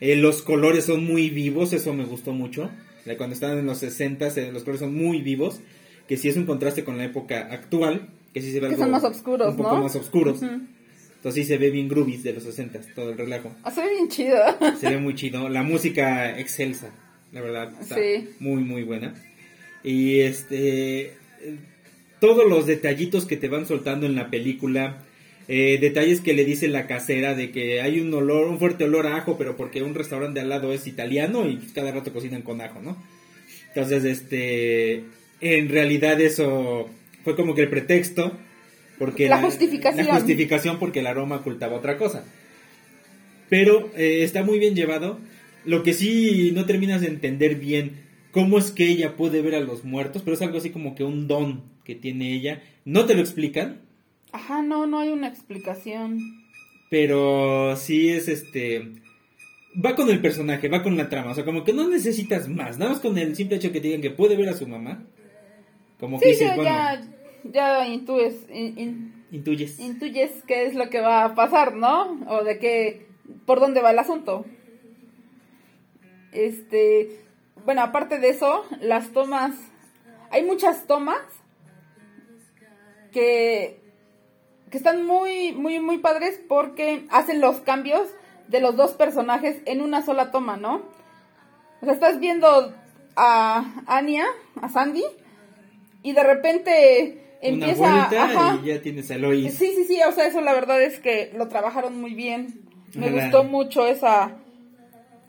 los 0.00 0.42
colores 0.42 0.84
son 0.86 1.04
muy 1.04 1.30
vivos, 1.30 1.72
eso 1.72 1.92
me 1.92 2.04
gustó 2.04 2.32
mucho. 2.32 2.70
Cuando 3.16 3.34
estaban 3.34 3.58
en 3.58 3.66
los 3.66 3.78
60 3.78 4.26
los 4.52 4.64
colores 4.64 4.80
son 4.80 4.94
muy 4.94 5.20
vivos. 5.20 5.60
Que 6.08 6.16
sí 6.16 6.28
es 6.28 6.36
un 6.36 6.46
contraste 6.46 6.84
con 6.84 6.98
la 6.98 7.04
época 7.04 7.48
actual. 7.50 8.08
Que 8.32 8.40
sí 8.40 8.52
se 8.52 8.60
ve 8.60 8.76
son 8.76 8.90
más 8.90 9.04
oscuros, 9.04 9.50
un 9.50 9.56
poco 9.56 9.76
más 9.76 9.94
oscuros. 9.96 10.40
Entonces 11.26 11.44
sí 11.44 11.52
se 11.52 11.58
ve 11.58 11.72
bien 11.72 11.88
groovy 11.88 12.18
de 12.18 12.34
los 12.34 12.44
60 12.44 12.78
todo 12.94 13.10
el 13.10 13.18
relajo. 13.18 13.52
Ah, 13.64 13.72
se 13.72 13.80
ve 13.80 13.90
bien 13.94 14.08
chido. 14.08 14.38
Se 14.78 14.88
ve 14.88 14.98
muy 14.98 15.16
chido. 15.16 15.48
La 15.48 15.64
música 15.64 16.38
excelsa, 16.38 16.92
la 17.32 17.40
verdad. 17.40 17.72
Está 17.80 17.96
muy, 18.38 18.62
muy 18.62 18.84
buena. 18.84 19.12
Y 19.82 20.20
este. 20.20 21.14
Todos 22.20 22.48
los 22.48 22.66
detallitos 22.66 23.26
que 23.26 23.36
te 23.36 23.48
van 23.48 23.66
soltando 23.66 24.06
en 24.06 24.14
la 24.14 24.30
película. 24.30 25.02
Eh, 25.48 25.78
detalles 25.80 26.20
que 26.20 26.32
le 26.32 26.44
dice 26.44 26.68
la 26.68 26.86
casera 26.86 27.34
de 27.34 27.50
que 27.50 27.80
hay 27.80 27.98
un 27.98 28.14
olor, 28.14 28.46
un 28.46 28.60
fuerte 28.60 28.84
olor 28.84 29.08
a 29.08 29.16
ajo, 29.16 29.36
pero 29.36 29.56
porque 29.56 29.82
un 29.82 29.96
restaurante 29.96 30.38
de 30.38 30.42
al 30.42 30.48
lado 30.48 30.72
es 30.72 30.86
italiano 30.86 31.48
y 31.48 31.56
cada 31.74 31.90
rato 31.90 32.12
cocinan 32.12 32.42
con 32.42 32.60
ajo, 32.60 32.80
¿no? 32.82 32.96
Entonces, 33.74 34.04
este, 34.04 35.02
en 35.40 35.68
realidad 35.70 36.20
eso 36.20 36.88
fue 37.24 37.34
como 37.34 37.56
que 37.56 37.62
el 37.62 37.68
pretexto 37.68 38.38
Porque 38.98 39.28
la, 39.28 39.40
justificación. 39.40 40.06
La 40.06 40.14
justificación 40.14 40.78
porque 40.78 41.00
el 41.00 41.06
aroma 41.06 41.36
ocultaba 41.36 41.76
otra 41.76 41.98
cosa. 41.98 42.24
Pero 43.48 43.90
eh, 43.96 44.22
está 44.22 44.42
muy 44.42 44.58
bien 44.58 44.74
llevado. 44.74 45.18
Lo 45.64 45.82
que 45.82 45.92
sí 45.92 46.52
no 46.54 46.64
terminas 46.64 47.00
de 47.00 47.08
entender 47.08 47.56
bien 47.56 48.04
cómo 48.30 48.58
es 48.58 48.70
que 48.70 48.88
ella 48.88 49.16
puede 49.16 49.42
ver 49.42 49.54
a 49.54 49.60
los 49.60 49.84
muertos, 49.84 50.22
pero 50.22 50.34
es 50.34 50.42
algo 50.42 50.58
así 50.58 50.70
como 50.70 50.94
que 50.94 51.04
un 51.04 51.28
don 51.28 51.64
que 51.84 51.94
tiene 51.94 52.32
ella. 52.32 52.62
No 52.84 53.06
te 53.06 53.14
lo 53.14 53.20
explican. 53.20 53.80
Ajá, 54.32 54.62
no, 54.62 54.86
no 54.86 55.00
hay 55.00 55.08
una 55.10 55.28
explicación. 55.28 56.18
Pero 56.88 57.76
sí 57.76 58.08
es 58.08 58.28
este 58.28 59.02
va 59.84 59.94
con 59.94 60.10
el 60.10 60.20
personaje, 60.20 60.68
va 60.68 60.82
con 60.82 60.96
la 60.96 61.08
trama. 61.08 61.32
O 61.32 61.34
sea, 61.34 61.44
como 61.44 61.64
que 61.64 61.72
no 61.72 61.88
necesitas 61.88 62.48
más. 62.48 62.78
Nada 62.78 62.92
más 62.92 63.00
con 63.00 63.18
el 63.18 63.36
simple 63.36 63.56
hecho 63.56 63.72
que 63.72 63.80
te 63.80 63.88
digan 63.88 64.02
que 64.02 64.10
puede 64.10 64.36
ver 64.36 64.48
a 64.48 64.56
su 64.56 64.66
mamá. 64.66 65.04
Como 65.98 66.20
que 66.20 66.34
sí, 66.34 66.44
dices, 66.44 66.56
ya, 66.62 67.02
ya, 67.52 67.86
intuyes, 67.86 68.46
intuyes. 69.30 69.78
Intuyes 69.78 70.30
qué 70.46 70.66
es 70.66 70.74
lo 70.74 70.90
que 70.90 71.00
va 71.00 71.24
a 71.24 71.34
pasar, 71.34 71.74
¿no? 71.74 72.18
O 72.28 72.44
de 72.44 72.58
qué, 72.58 73.06
por 73.44 73.60
dónde 73.60 73.82
va 73.82 73.90
el 73.90 73.98
asunto. 73.98 74.44
Este, 76.32 77.24
bueno, 77.64 77.82
aparte 77.82 78.18
de 78.18 78.28
eso, 78.28 78.64
las 78.80 79.10
tomas, 79.10 79.54
hay 80.30 80.44
muchas 80.44 80.86
tomas 80.86 81.22
que, 83.12 83.80
que 84.70 84.76
están 84.76 85.06
muy, 85.06 85.52
muy, 85.52 85.80
muy 85.80 85.98
padres 85.98 86.40
porque 86.48 87.06
hacen 87.10 87.40
los 87.40 87.60
cambios 87.60 88.08
de 88.48 88.60
los 88.60 88.76
dos 88.76 88.92
personajes 88.92 89.60
en 89.64 89.80
una 89.80 90.02
sola 90.02 90.30
toma, 90.30 90.56
¿no? 90.56 90.82
O 91.80 91.84
sea, 91.84 91.94
estás 91.94 92.20
viendo 92.20 92.74
a 93.16 93.82
Anya, 93.86 94.26
a 94.60 94.68
Sandy, 94.68 95.04
y 96.02 96.12
de 96.12 96.22
repente 96.22 97.25
empieza 97.40 98.04
ajá, 98.04 98.60
y 98.62 98.68
ya 98.68 98.80
tienes 98.80 99.10
a 99.10 99.18
Lois. 99.18 99.54
Sí, 99.54 99.72
sí, 99.74 99.84
sí, 99.84 99.98
o 100.08 100.12
sea, 100.12 100.26
eso 100.26 100.40
la 100.40 100.54
verdad 100.54 100.82
es 100.82 101.00
que 101.00 101.32
lo 101.36 101.48
trabajaron 101.48 102.00
muy 102.00 102.14
bien. 102.14 102.60
Me 102.94 103.10
gustó 103.10 103.44
mucho 103.44 103.86
esa 103.86 104.36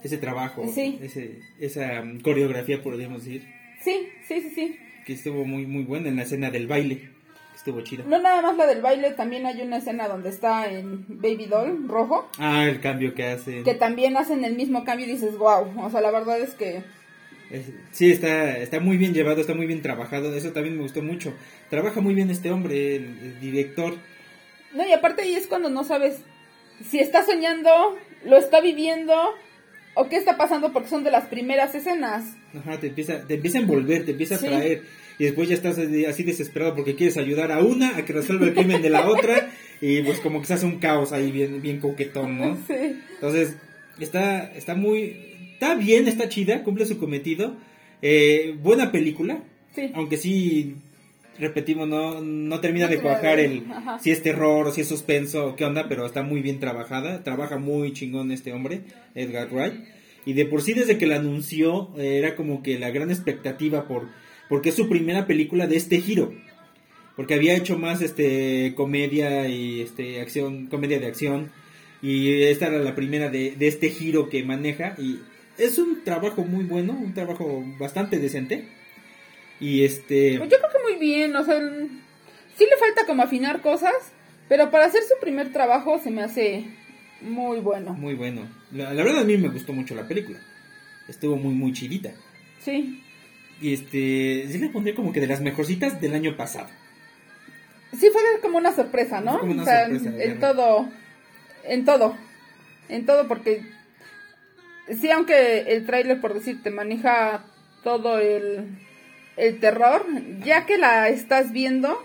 ese 0.04 0.18
trabajo, 0.18 0.64
sí. 0.74 1.00
ese, 1.02 1.40
esa 1.60 2.02
um, 2.02 2.20
coreografía 2.20 2.82
podríamos 2.82 3.26
decir. 3.26 3.48
Sí, 3.82 4.10
sí, 4.28 4.42
sí, 4.42 4.52
sí. 4.54 4.80
Que 5.06 5.14
estuvo 5.14 5.44
muy 5.46 5.66
muy 5.66 5.84
buena 5.84 6.10
en 6.10 6.18
la 6.18 6.24
escena 6.24 6.52
del 6.52 6.68
baile. 6.68 7.10
Estuvo 7.56 7.82
chido. 7.82 8.04
No 8.06 8.22
nada 8.22 8.42
más 8.44 8.56
la 8.56 8.68
del 8.68 8.82
baile, 8.82 9.12
también 9.12 9.48
hay 9.48 9.62
una 9.62 9.78
escena 9.78 10.08
donde 10.08 10.30
está 10.30 10.72
en 10.72 11.06
Baby 11.10 11.48
Doll 11.48 11.88
rojo. 11.88 12.30
Ah, 12.38 12.66
el 12.70 12.80
cambio 12.80 13.16
que 13.16 13.26
hacen. 13.26 13.64
Que 13.64 13.74
también 13.74 14.16
hacen 14.16 14.46
el 14.46 14.56
mismo 14.56 14.84
cambio 14.84 15.08
y 15.08 15.12
dices, 15.12 15.38
wow, 15.38 15.74
o 15.82 15.90
sea, 15.90 16.02
la 16.02 16.12
verdad 16.12 16.40
es 16.40 16.54
que 16.54 16.84
sí, 17.92 18.12
está, 18.12 18.58
está 18.58 18.80
muy 18.80 18.98
bien 18.98 19.14
llevado, 19.14 19.42
está 19.42 19.54
muy 19.54 19.68
bien 19.68 19.82
trabajado. 19.82 20.36
Eso 20.36 20.52
también 20.52 20.76
me 20.76 20.84
gustó 20.84 21.02
mucho. 21.02 21.34
Trabaja 21.70 22.02
muy 22.02 22.14
bien 22.14 22.30
este 22.30 22.52
hombre, 22.52 22.96
el, 22.96 23.40
director. 23.40 23.96
No, 24.74 24.86
y 24.88 24.92
aparte 24.92 25.24
ahí 25.24 25.36
es 25.36 25.48
cuando 25.48 25.70
no 25.70 25.84
sabes 25.84 26.18
si 26.90 27.00
está 27.00 27.26
soñando, 27.26 27.98
lo 28.26 28.38
está 28.38 28.62
viviendo 28.62 29.14
o 29.96 30.10
qué 30.10 30.18
está 30.18 30.38
pasando 30.38 30.72
porque 30.74 30.90
son 30.90 31.04
de 31.04 31.12
las 31.12 31.26
primeras 31.26 31.74
escenas. 31.74 32.36
Ajá, 32.56 32.80
te 32.80 32.88
empieza, 32.88 33.26
te 33.26 33.36
empieza 33.36 33.58
a 33.58 33.62
envolver, 33.62 34.06
te 34.06 34.12
empieza 34.12 34.36
a 34.36 34.40
traer 34.40 34.84
y 35.20 35.26
después 35.26 35.50
ya 35.50 35.56
estás 35.56 35.78
así 35.78 36.24
desesperado 36.24 36.76
porque 36.76 36.96
quieres 36.96 37.18
ayudar 37.18 37.52
a 37.52 37.60
una 37.60 37.98
a 37.98 38.06
que 38.06 38.14
resuelva 38.14 38.46
el 38.46 38.54
crimen 38.54 38.82
de 38.82 38.90
la 38.90 39.08
otra 39.08 39.50
y 39.82 40.02
pues 40.02 40.20
como 40.20 40.42
que 40.42 40.48
se 40.48 40.54
hace 40.54 40.66
un 40.66 40.80
caos 40.80 41.12
ahí 41.12 41.32
bien, 41.32 41.62
bien 41.62 41.80
coquetón, 41.80 42.38
¿no? 42.38 42.58
Sí. 42.68 43.02
Entonces, 43.16 43.56
está, 44.00 44.52
está 44.54 44.76
muy, 44.76 45.37
está 45.58 45.74
bien, 45.74 46.08
está 46.08 46.30
chida, 46.30 46.64
cumple 46.64 46.86
su 46.86 47.00
cometido. 47.00 47.56
Eh, 48.04 48.56
buena 48.62 48.92
película. 48.92 49.40
Sí. 49.74 49.90
Aunque 49.96 50.18
sí, 50.18 50.76
repetimos, 51.40 51.88
no, 51.88 52.22
no 52.22 52.60
termina 52.60 52.88
de 52.88 53.00
cuajar 53.00 53.40
el 53.40 53.64
si 54.00 54.12
es 54.12 54.22
terror 54.22 54.68
o 54.68 54.72
si 54.72 54.82
es 54.82 54.88
suspenso 54.88 55.48
o 55.48 55.56
qué 55.56 55.66
onda, 55.66 55.88
pero 55.90 56.06
está 56.06 56.22
muy 56.22 56.42
bien 56.42 56.60
trabajada. 56.60 57.24
Trabaja 57.24 57.58
muy 57.58 57.92
chingón 57.94 58.32
este 58.32 58.54
hombre, 58.54 58.82
Edgar 59.16 59.52
Wright. 59.52 59.74
Y 60.28 60.34
de 60.34 60.46
por 60.46 60.62
sí, 60.62 60.74
desde 60.74 61.00
que 61.00 61.08
la 61.08 61.16
anunció, 61.16 61.90
era 61.98 62.36
como 62.36 62.62
que 62.62 62.78
la 62.78 62.92
gran 62.92 63.10
expectativa 63.10 63.88
por. 63.88 64.10
Porque 64.50 64.70
es 64.70 64.76
su 64.76 64.88
primera 64.88 65.26
película 65.26 65.66
de 65.66 65.78
este 65.78 66.02
giro. 66.02 66.34
Porque 67.16 67.34
había 67.34 67.56
hecho 67.56 67.80
más 67.80 68.04
este 68.04 68.74
comedia 68.76 69.48
y 69.48 69.82
este 69.82 70.22
acción, 70.22 70.68
comedia 70.68 71.00
de 71.00 71.08
acción. 71.08 71.50
Y 72.04 72.44
esta 72.44 72.68
era 72.68 72.78
la 72.78 72.94
primera 72.94 73.30
de, 73.30 73.56
de 73.58 73.68
este 73.68 73.90
giro 73.90 74.30
que 74.30 74.44
maneja. 74.44 74.96
Y 75.00 75.18
es 75.58 75.78
un 75.78 76.04
trabajo 76.04 76.44
muy 76.44 76.64
bueno, 76.64 76.94
un 76.94 77.14
trabajo 77.14 77.64
bastante 77.80 78.20
decente. 78.20 78.68
Y 79.60 79.84
este... 79.84 80.38
Pues 80.38 80.50
yo 80.50 80.58
creo 80.58 80.72
que 80.72 80.92
muy 80.92 81.00
bien, 81.00 81.36
o 81.36 81.44
sea, 81.44 81.60
sí 81.60 82.66
le 82.66 82.78
falta 82.78 83.06
como 83.06 83.24
afinar 83.24 83.62
cosas, 83.62 83.94
pero 84.48 84.70
para 84.70 84.86
hacer 84.86 85.02
su 85.04 85.20
primer 85.20 85.52
trabajo 85.52 86.00
se 86.00 86.12
me 86.12 86.24
hace 86.24 86.66
muy 87.22 87.60
bueno. 87.60 87.94
Muy 87.94 88.14
bueno. 88.14 88.48
La, 88.72 88.92
verdad 88.92 89.20
a 89.20 89.24
mí 89.24 89.38
me 89.38 89.50
gustó 89.50 89.74
mucho 89.74 89.96
la 89.96 90.08
película. 90.08 90.40
Estuvo 91.08 91.38
muy, 91.38 91.54
muy 91.54 91.74
chidita. 91.74 92.12
Sí. 92.60 93.04
Y 93.62 93.74
este, 93.74 94.48
sí 94.50 94.60
le 94.60 94.70
pondría 94.70 94.96
como 94.96 95.12
que 95.12 95.22
de 95.22 95.28
las 95.28 95.42
mejorcitas 95.42 96.00
del 96.00 96.14
año 96.14 96.38
pasado. 96.38 96.68
Sí, 97.92 98.10
fue 98.12 98.22
como 98.42 98.58
una 98.58 98.76
sorpresa, 98.76 99.22
¿no? 99.22 99.40
Como 99.40 99.54
una 99.54 99.66
sorpresa, 99.66 100.24
en 100.24 100.40
todo, 100.40 100.90
en 101.64 101.86
todo, 101.86 102.16
en 102.90 103.06
todo, 103.06 103.28
porque 103.28 103.64
sí, 104.90 105.10
aunque 105.12 105.60
el 105.74 105.86
tráiler, 105.86 106.20
por 106.22 106.34
decirte, 106.34 106.72
maneja 106.72 107.44
todo 107.84 108.20
el, 108.20 108.78
el 109.38 109.60
terror, 109.60 110.06
ya 110.44 110.66
que 110.66 110.78
la 110.78 111.10
estás 111.10 111.52
viendo, 111.52 111.98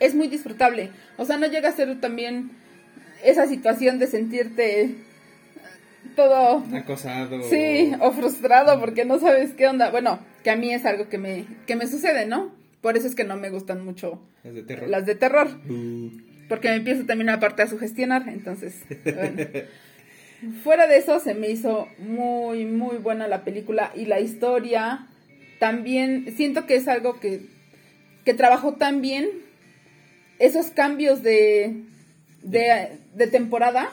es 0.00 0.14
muy 0.14 0.28
disfrutable. 0.28 0.90
O 1.16 1.24
sea, 1.24 1.36
no 1.38 1.46
llega 1.46 1.68
a 1.68 1.72
ser 1.72 2.00
también 2.00 2.50
esa 3.22 3.46
situación 3.46 3.98
de 3.98 4.06
sentirte 4.06 4.94
todo 6.14 6.64
acosado 6.74 7.42
sí 7.42 7.92
o 8.00 8.12
frustrado 8.12 8.78
porque 8.80 9.04
no 9.04 9.18
sabes 9.18 9.52
qué 9.54 9.66
onda. 9.66 9.90
Bueno 9.90 10.20
que 10.42 10.50
a 10.50 10.56
mí 10.56 10.72
es 10.72 10.84
algo 10.86 11.08
que 11.08 11.18
me 11.18 11.46
que 11.66 11.76
me 11.76 11.86
sucede 11.86 12.26
no 12.26 12.52
por 12.80 12.96
eso 12.96 13.06
es 13.06 13.14
que 13.14 13.24
no 13.24 13.36
me 13.36 13.50
gustan 13.50 13.84
mucho 13.84 14.22
las 14.44 14.54
de 14.54 14.62
terror. 14.62 14.88
las 14.88 15.06
de 15.06 15.14
terror. 15.16 15.48
Porque 16.48 16.68
me 16.70 16.76
empiezo 16.76 17.04
también 17.04 17.28
aparte 17.30 17.62
a 17.62 17.66
sugestionar 17.66 18.28
entonces 18.28 18.76
bueno 19.04 19.42
Fuera 20.62 20.86
de 20.86 20.98
eso, 20.98 21.18
se 21.18 21.34
me 21.34 21.50
hizo 21.50 21.88
muy, 21.98 22.64
muy 22.64 22.98
buena 22.98 23.26
la 23.26 23.44
película 23.44 23.92
y 23.96 24.04
la 24.04 24.20
historia. 24.20 25.08
También 25.58 26.32
siento 26.36 26.66
que 26.66 26.76
es 26.76 26.86
algo 26.86 27.18
que, 27.18 27.42
que 28.24 28.34
trabajó 28.34 28.74
tan 28.74 29.00
bien. 29.00 29.28
Esos 30.38 30.66
cambios 30.66 31.24
de, 31.24 31.82
de, 32.42 33.26
temporada 33.32 33.90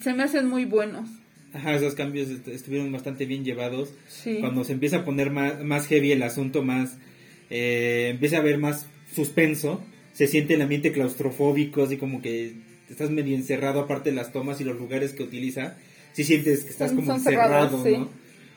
se 0.00 0.14
me 0.14 0.22
hacen 0.22 0.48
muy 0.48 0.64
buenos. 0.64 1.06
Ajá, 1.52 1.74
esos 1.74 1.94
cambios 1.94 2.28
estuvieron 2.46 2.90
bastante 2.90 3.26
bien 3.26 3.44
llevados. 3.44 3.92
Cuando 4.40 4.64
se 4.64 4.72
empieza 4.72 4.98
a 4.98 5.04
poner 5.04 5.30
más, 5.30 5.62
más 5.62 5.86
heavy 5.86 6.12
el 6.12 6.22
asunto, 6.22 6.62
más 6.62 6.96
eh, 7.50 8.08
empieza 8.12 8.38
a 8.38 8.40
haber 8.40 8.56
más 8.56 8.86
suspenso, 9.14 9.82
se 10.14 10.26
siente 10.26 10.54
el 10.54 10.62
ambiente 10.62 10.92
claustrofóbico, 10.92 11.82
así 11.82 11.98
como 11.98 12.22
que 12.22 12.54
estás 12.90 13.10
medio 13.10 13.36
encerrado, 13.36 13.80
aparte 13.80 14.10
de 14.10 14.16
las 14.16 14.32
tomas 14.32 14.60
y 14.60 14.64
los 14.64 14.78
lugares 14.78 15.12
que 15.12 15.22
utiliza, 15.22 15.76
si 16.12 16.24
sientes 16.24 16.64
que 16.64 16.70
estás 16.70 16.92
como 16.92 17.12
encerrado, 17.14 17.84
¿no? 17.84 18.10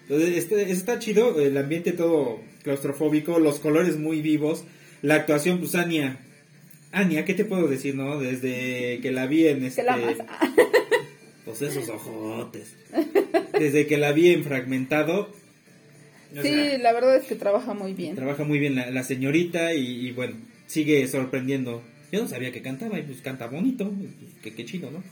Entonces 0.04 0.38
este, 0.38 0.72
está 0.72 1.00
chido, 1.00 1.40
el 1.40 1.58
ambiente 1.58 1.92
todo 1.94 2.40
claustrofóbico, 2.64 3.40
los 3.40 3.60
colores 3.60 3.98
muy 3.98 4.22
vivos, 4.22 4.64
la 5.02 5.16
actuación, 5.16 5.60
pues 5.60 5.76
Ania, 5.76 6.20
Ania, 6.92 7.24
¿qué 7.24 7.34
te 7.34 7.46
puedo 7.46 7.68
decir, 7.68 7.96
no? 7.96 8.20
Desde 8.20 9.00
que 9.02 9.12
la 9.12 9.26
vi 9.26 9.48
en 9.48 9.64
este... 9.64 9.84
pues 11.46 11.62
esos 11.62 11.88
ojotes. 11.90 12.76
Desde 13.58 13.88
que 13.88 13.98
la 13.98 14.12
vi 14.12 14.32
en 14.32 14.44
fragmentado. 14.44 15.32
Sí, 16.42 16.78
la 16.80 16.94
verdad 16.94 17.18
es 17.18 17.26
que 17.26 17.36
trabaja 17.36 17.74
muy 17.74 17.94
bien. 17.94 18.16
Trabaja 18.16 18.44
muy 18.44 18.60
bien 18.60 18.76
la, 18.76 19.04
señorita 19.04 19.74
y 19.74 20.12
bueno, 20.12 20.36
sigue 20.68 21.08
sorprendiendo 21.08 21.82
yo 22.12 22.22
no 22.22 22.28
sabía 22.28 22.52
que 22.52 22.62
cantaba 22.62 23.00
y 23.00 23.04
pues 23.04 23.22
canta 23.22 23.48
bonito, 23.48 23.92
pues, 24.42 24.54
que, 24.54 24.66
chido, 24.66 24.92
¿no? 24.92 25.04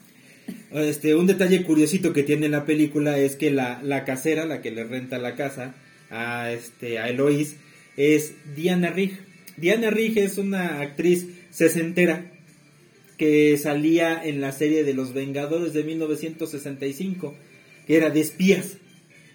Este, 0.80 1.16
un 1.16 1.28
detalle 1.28 1.64
curiosito 1.64 2.12
que 2.12 2.24
tiene 2.24 2.50
la 2.50 2.66
película 2.66 3.18
es 3.18 3.36
que 3.36 3.52
la, 3.52 3.82
la 3.84 4.04
casera, 4.04 4.46
la 4.46 4.62
que 4.62 4.72
le 4.72 4.84
renta 4.84 5.18
la 5.18 5.36
casa 5.36 5.76
a, 6.10 6.52
este, 6.52 7.00
a 7.00 7.08
Eloís, 7.10 7.56
es 7.98 8.34
Diana 8.56 8.90
Rigg. 8.90 9.18
Diana 9.58 9.90
Rigg 9.90 10.18
es 10.18 10.38
una 10.38 10.82
actriz 10.82 11.28
sesentera 11.52 12.32
que 13.18 13.58
salía 13.58 14.22
en 14.24 14.42
la 14.42 14.52
serie 14.52 14.84
de 14.84 14.94
Los 14.94 15.14
Vengadores 15.14 15.74
de 15.74 15.84
1965, 15.84 17.36
que 17.86 17.98
era 17.98 18.10
de 18.10 18.22
espías. 18.22 18.78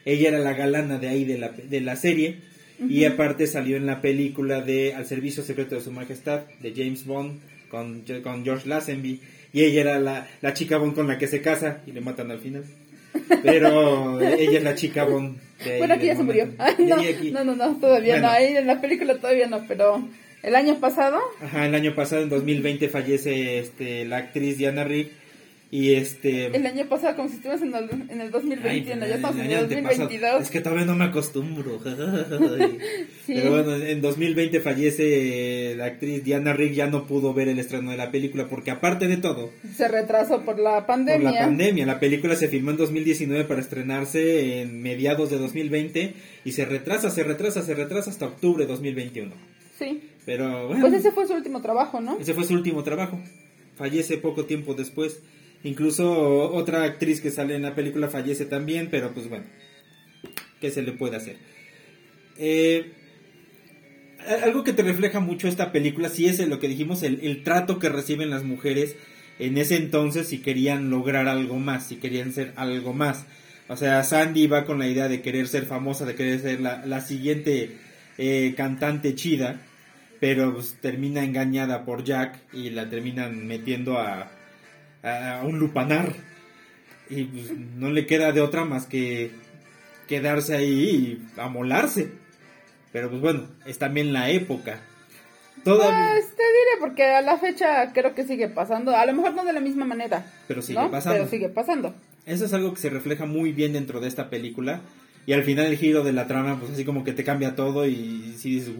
Ella 0.05 0.29
era 0.29 0.39
la 0.39 0.55
galana 0.55 0.99
de 0.99 1.09
ahí 1.09 1.25
de 1.25 1.39
la, 1.39 1.51
de 1.51 1.81
la 1.81 1.97
serie. 1.97 2.39
Y 2.89 3.05
aparte 3.05 3.47
salió 3.47 3.77
en 3.77 3.87
la 3.87 4.01
película 4.01 4.61
de 4.61 4.95
Al 4.95 5.07
Servicio 5.07 5.43
Secreto 5.43 5.77
de 5.77 5.81
Su 5.81 5.93
Majestad, 5.93 6.43
de 6.61 6.73
James 6.75 7.07
Bond, 7.07 7.41
con, 8.23 8.45
George 8.45 8.69
Lazenby 8.69 9.21
y 9.53 9.63
ella 9.63 9.81
era 9.81 9.99
la, 9.99 10.29
la 10.41 10.55
chica 10.55 10.79
Bond 10.79 10.95
con 10.95 11.09
la 11.09 11.19
que 11.19 11.27
se 11.27 11.41
casa 11.41 11.83
y 11.87 11.93
le 11.93 12.01
matan 12.01 12.31
al 12.31 12.41
final. 12.41 12.65
Pero 13.43 14.21
ella 14.21 14.59
es 14.59 14.65
la 14.65 14.75
chica 14.75 15.05
Bond. 15.05 15.39
bueno, 15.79 15.95
aquí 15.95 16.07
ya 16.07 16.17
se 16.17 16.23
murió. 16.23 16.49
no, 17.33 17.45
no, 17.45 17.55
no, 17.55 17.77
todavía 17.77 18.21
no. 18.21 18.29
Ahí 18.29 18.57
en 18.57 18.67
la 18.67 18.81
película 18.81 19.17
todavía 19.19 19.47
no, 19.47 19.65
pero 19.69 20.03
¿El 20.45 20.55
año 20.57 20.79
pasado? 20.79 21.21
Ajá, 21.41 21.65
el 21.65 21.75
año 21.75 21.95
pasado, 21.95 22.23
en 22.23 22.29
2020, 22.29 22.91
fallece 22.91 23.59
este, 23.59 24.05
la 24.05 24.19
actriz 24.19 24.59
Diana 24.59 24.85
Rigg. 24.85 25.11
Y 25.75 25.95
este... 25.95 26.57
El 26.57 26.65
año 26.67 26.87
pasado, 26.89 27.17
como 27.17 27.29
si 27.29 27.35
estuvieras 27.35 27.61
en 27.63 27.75
el, 27.75 27.91
en 28.09 28.21
el 28.21 28.31
2021, 28.31 29.09
ya 29.09 29.17
estamos 29.17 29.41
en 29.41 29.51
el 29.51 29.69
2022. 29.69 30.43
Es 30.43 30.49
que 30.49 30.61
todavía 30.61 30.85
no 30.85 30.95
me 30.95 31.07
acostumbro. 31.07 31.81
Pero 33.27 33.51
bueno, 33.51 33.75
en 33.75 34.01
2020 34.01 34.61
fallece 34.61 35.75
la 35.77 35.87
actriz 35.87 36.23
Diana 36.23 36.53
Rigg, 36.53 36.75
ya 36.75 36.87
no 36.87 37.09
pudo 37.09 37.35
ver 37.35 37.49
el 37.49 37.59
estreno 37.59 37.91
de 37.91 37.97
la 37.97 38.13
película 38.13 38.47
porque 38.47 38.71
aparte 38.71 39.09
de 39.09 39.17
todo... 39.17 39.51
Se 39.75 39.89
retrasó 39.89 40.43
por 40.43 40.61
la 40.61 40.87
pandemia. 40.87 41.29
Por 41.29 41.41
la 41.41 41.47
pandemia. 41.47 41.87
La 41.87 41.99
película 41.99 42.37
se 42.37 42.47
filmó 42.47 42.71
en 42.71 42.77
2019 42.77 43.43
para 43.43 43.61
estrenarse 43.61 44.63
en 44.63 44.81
mediados 44.81 45.29
de 45.31 45.39
2020 45.39 46.15
y 46.45 46.53
se 46.53 46.65
retrasa, 46.67 47.11
se 47.11 47.25
retrasa, 47.25 47.63
se 47.63 47.75
retrasa 47.75 48.11
hasta 48.11 48.27
octubre 48.27 48.63
de 48.63 48.71
2021. 48.71 49.33
Sí. 49.77 50.09
Pero 50.25 50.69
bueno. 50.69 50.83
Pues 50.83 50.95
ese 50.95 51.11
fue 51.11 51.27
su 51.27 51.35
último 51.35 51.61
trabajo, 51.63 52.01
¿no? 52.01 52.17
Ese 52.21 52.33
fue 52.33 52.45
su 52.45 52.55
último 52.55 52.85
trabajo. 52.85 53.19
Fallece 53.75 54.19
poco 54.19 54.45
tiempo 54.45 54.75
después. 54.75 55.21
Incluso 55.65 56.53
otra 56.53 56.85
actriz 56.85 57.23
que 57.23 57.31
sale 57.31 57.57
en 57.57 57.63
la 57.63 57.75
película 57.75 58.09
fallece 58.09 58.45
también, 58.45 58.89
pero 58.91 59.13
pues 59.13 59.31
bueno, 59.31 59.47
¿qué 60.61 60.71
se 60.71 60.83
le 60.83 60.93
puede 60.93 61.17
hacer? 61.17 61.39
Eh, 62.37 62.93
algo 64.43 64.63
que 64.63 64.75
te 64.75 64.83
refleja 64.83 65.21
mucho 65.21 65.49
esta 65.49 65.73
película, 65.73 66.11
sí 66.11 66.27
es 66.27 66.39
lo 66.47 66.61
que 66.61 66.69
dijimos, 66.69 67.03
el, 67.03 67.43
trato 67.45 67.79
que 67.79 67.89
reciben 67.89 68.29
las 68.29 68.45
mujeres 68.45 68.97
en 69.39 69.57
ese 69.57 69.77
entonces 69.77 70.29
si 70.29 70.39
querían 70.39 70.91
lograr 70.91 71.29
algo 71.29 71.59
más, 71.59 71.87
si 71.87 71.97
querían 71.97 72.33
ser 72.35 72.53
algo 72.57 72.93
más. 72.93 73.25
O 73.67 73.79
sea, 73.79 74.05
Sandy 74.05 74.47
va 74.47 74.67
con 74.67 74.79
la 74.79 74.87
idea 74.87 75.09
de 75.09 75.23
querer 75.23 75.49
ser 75.49 75.65
famosa, 75.65 76.05
de 76.05 76.15
querer 76.15 76.41
ser 76.41 76.61
la, 76.61 77.01
siguiente 77.01 77.79
eh, 78.19 78.53
cantante 78.55 79.15
chida, 79.15 79.63
pero 80.21 80.53
pues, 80.53 80.77
termina 80.83 81.25
engañada 81.25 81.87
por 81.87 82.05
Jack 82.05 82.39
y 82.53 82.69
la 82.69 82.91
terminan 82.91 83.47
metiendo 83.47 83.99
a, 83.99 84.31
a 85.05 85.43
un 85.45 85.59
lupanar. 85.59 86.13
Y 87.09 87.25
pues, 87.25 87.53
no 87.77 87.91
le 87.91 88.07
queda 88.07 88.33
de 88.33 88.41
otra 88.41 88.65
más 88.65 88.87
que 88.87 89.31
quedarse 90.09 90.57
ahí 90.57 90.73
y 91.37 91.41
amolarse. 91.41 92.11
Pero 92.93 93.11
pues 93.11 93.21
bueno, 93.21 93.49
es 93.67 93.79
también 93.79 94.13
la 94.13 94.31
época. 94.31 94.81
Todavía... 95.65 96.11
Pues 96.13 96.29
te 96.29 96.43
diré, 96.43 96.81
porque 96.81 97.05
a 97.05 97.23
la 97.23 97.39
fecha 97.39 97.93
creo 97.93 98.15
que 98.15 98.25
sigue 98.25 98.49
pasando. 98.49 98.95
A 98.95 99.07
lo 99.07 99.15
mejor 99.15 99.35
no 99.35 99.45
de 99.45 99.53
la 99.53 99.61
misma 99.61 99.85
manera. 99.85 100.27
Pero 100.47 100.63
sigue 100.63 100.89
pasando. 100.91 101.19
Pero 101.19 101.29
sigue 101.29 101.49
pasando. 101.49 101.95
Eso 102.27 102.45
es 102.45 102.53
algo 102.53 102.73
que 102.73 102.81
se 102.81 102.91
refleja 102.91 103.27
muy 103.27 103.53
bien 103.53 103.73
dentro 103.73 104.01
de 104.01 104.09
esta 104.09 104.31
película. 104.31 104.81
Y 105.27 105.33
al 105.33 105.43
final 105.43 105.67
el 105.67 105.79
giro 105.79 106.05
de 106.05 106.13
la 106.13 106.27
trama, 106.27 106.59
pues 106.59 106.73
así 106.73 106.85
como 106.85 107.03
que 107.03 107.13
te 107.13 107.25
cambia 107.25 107.57
todo 107.57 107.87
y 107.87 108.35
si 108.39 108.57
dices, 108.57 108.75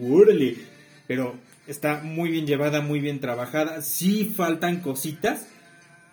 Pero 1.07 1.35
está 1.67 2.01
muy 2.03 2.29
bien 2.29 2.45
llevada, 2.45 2.81
muy 2.81 2.99
bien 2.99 3.19
trabajada. 3.19 3.81
Sí 3.81 4.31
faltan 4.35 4.79
cositas, 4.79 5.47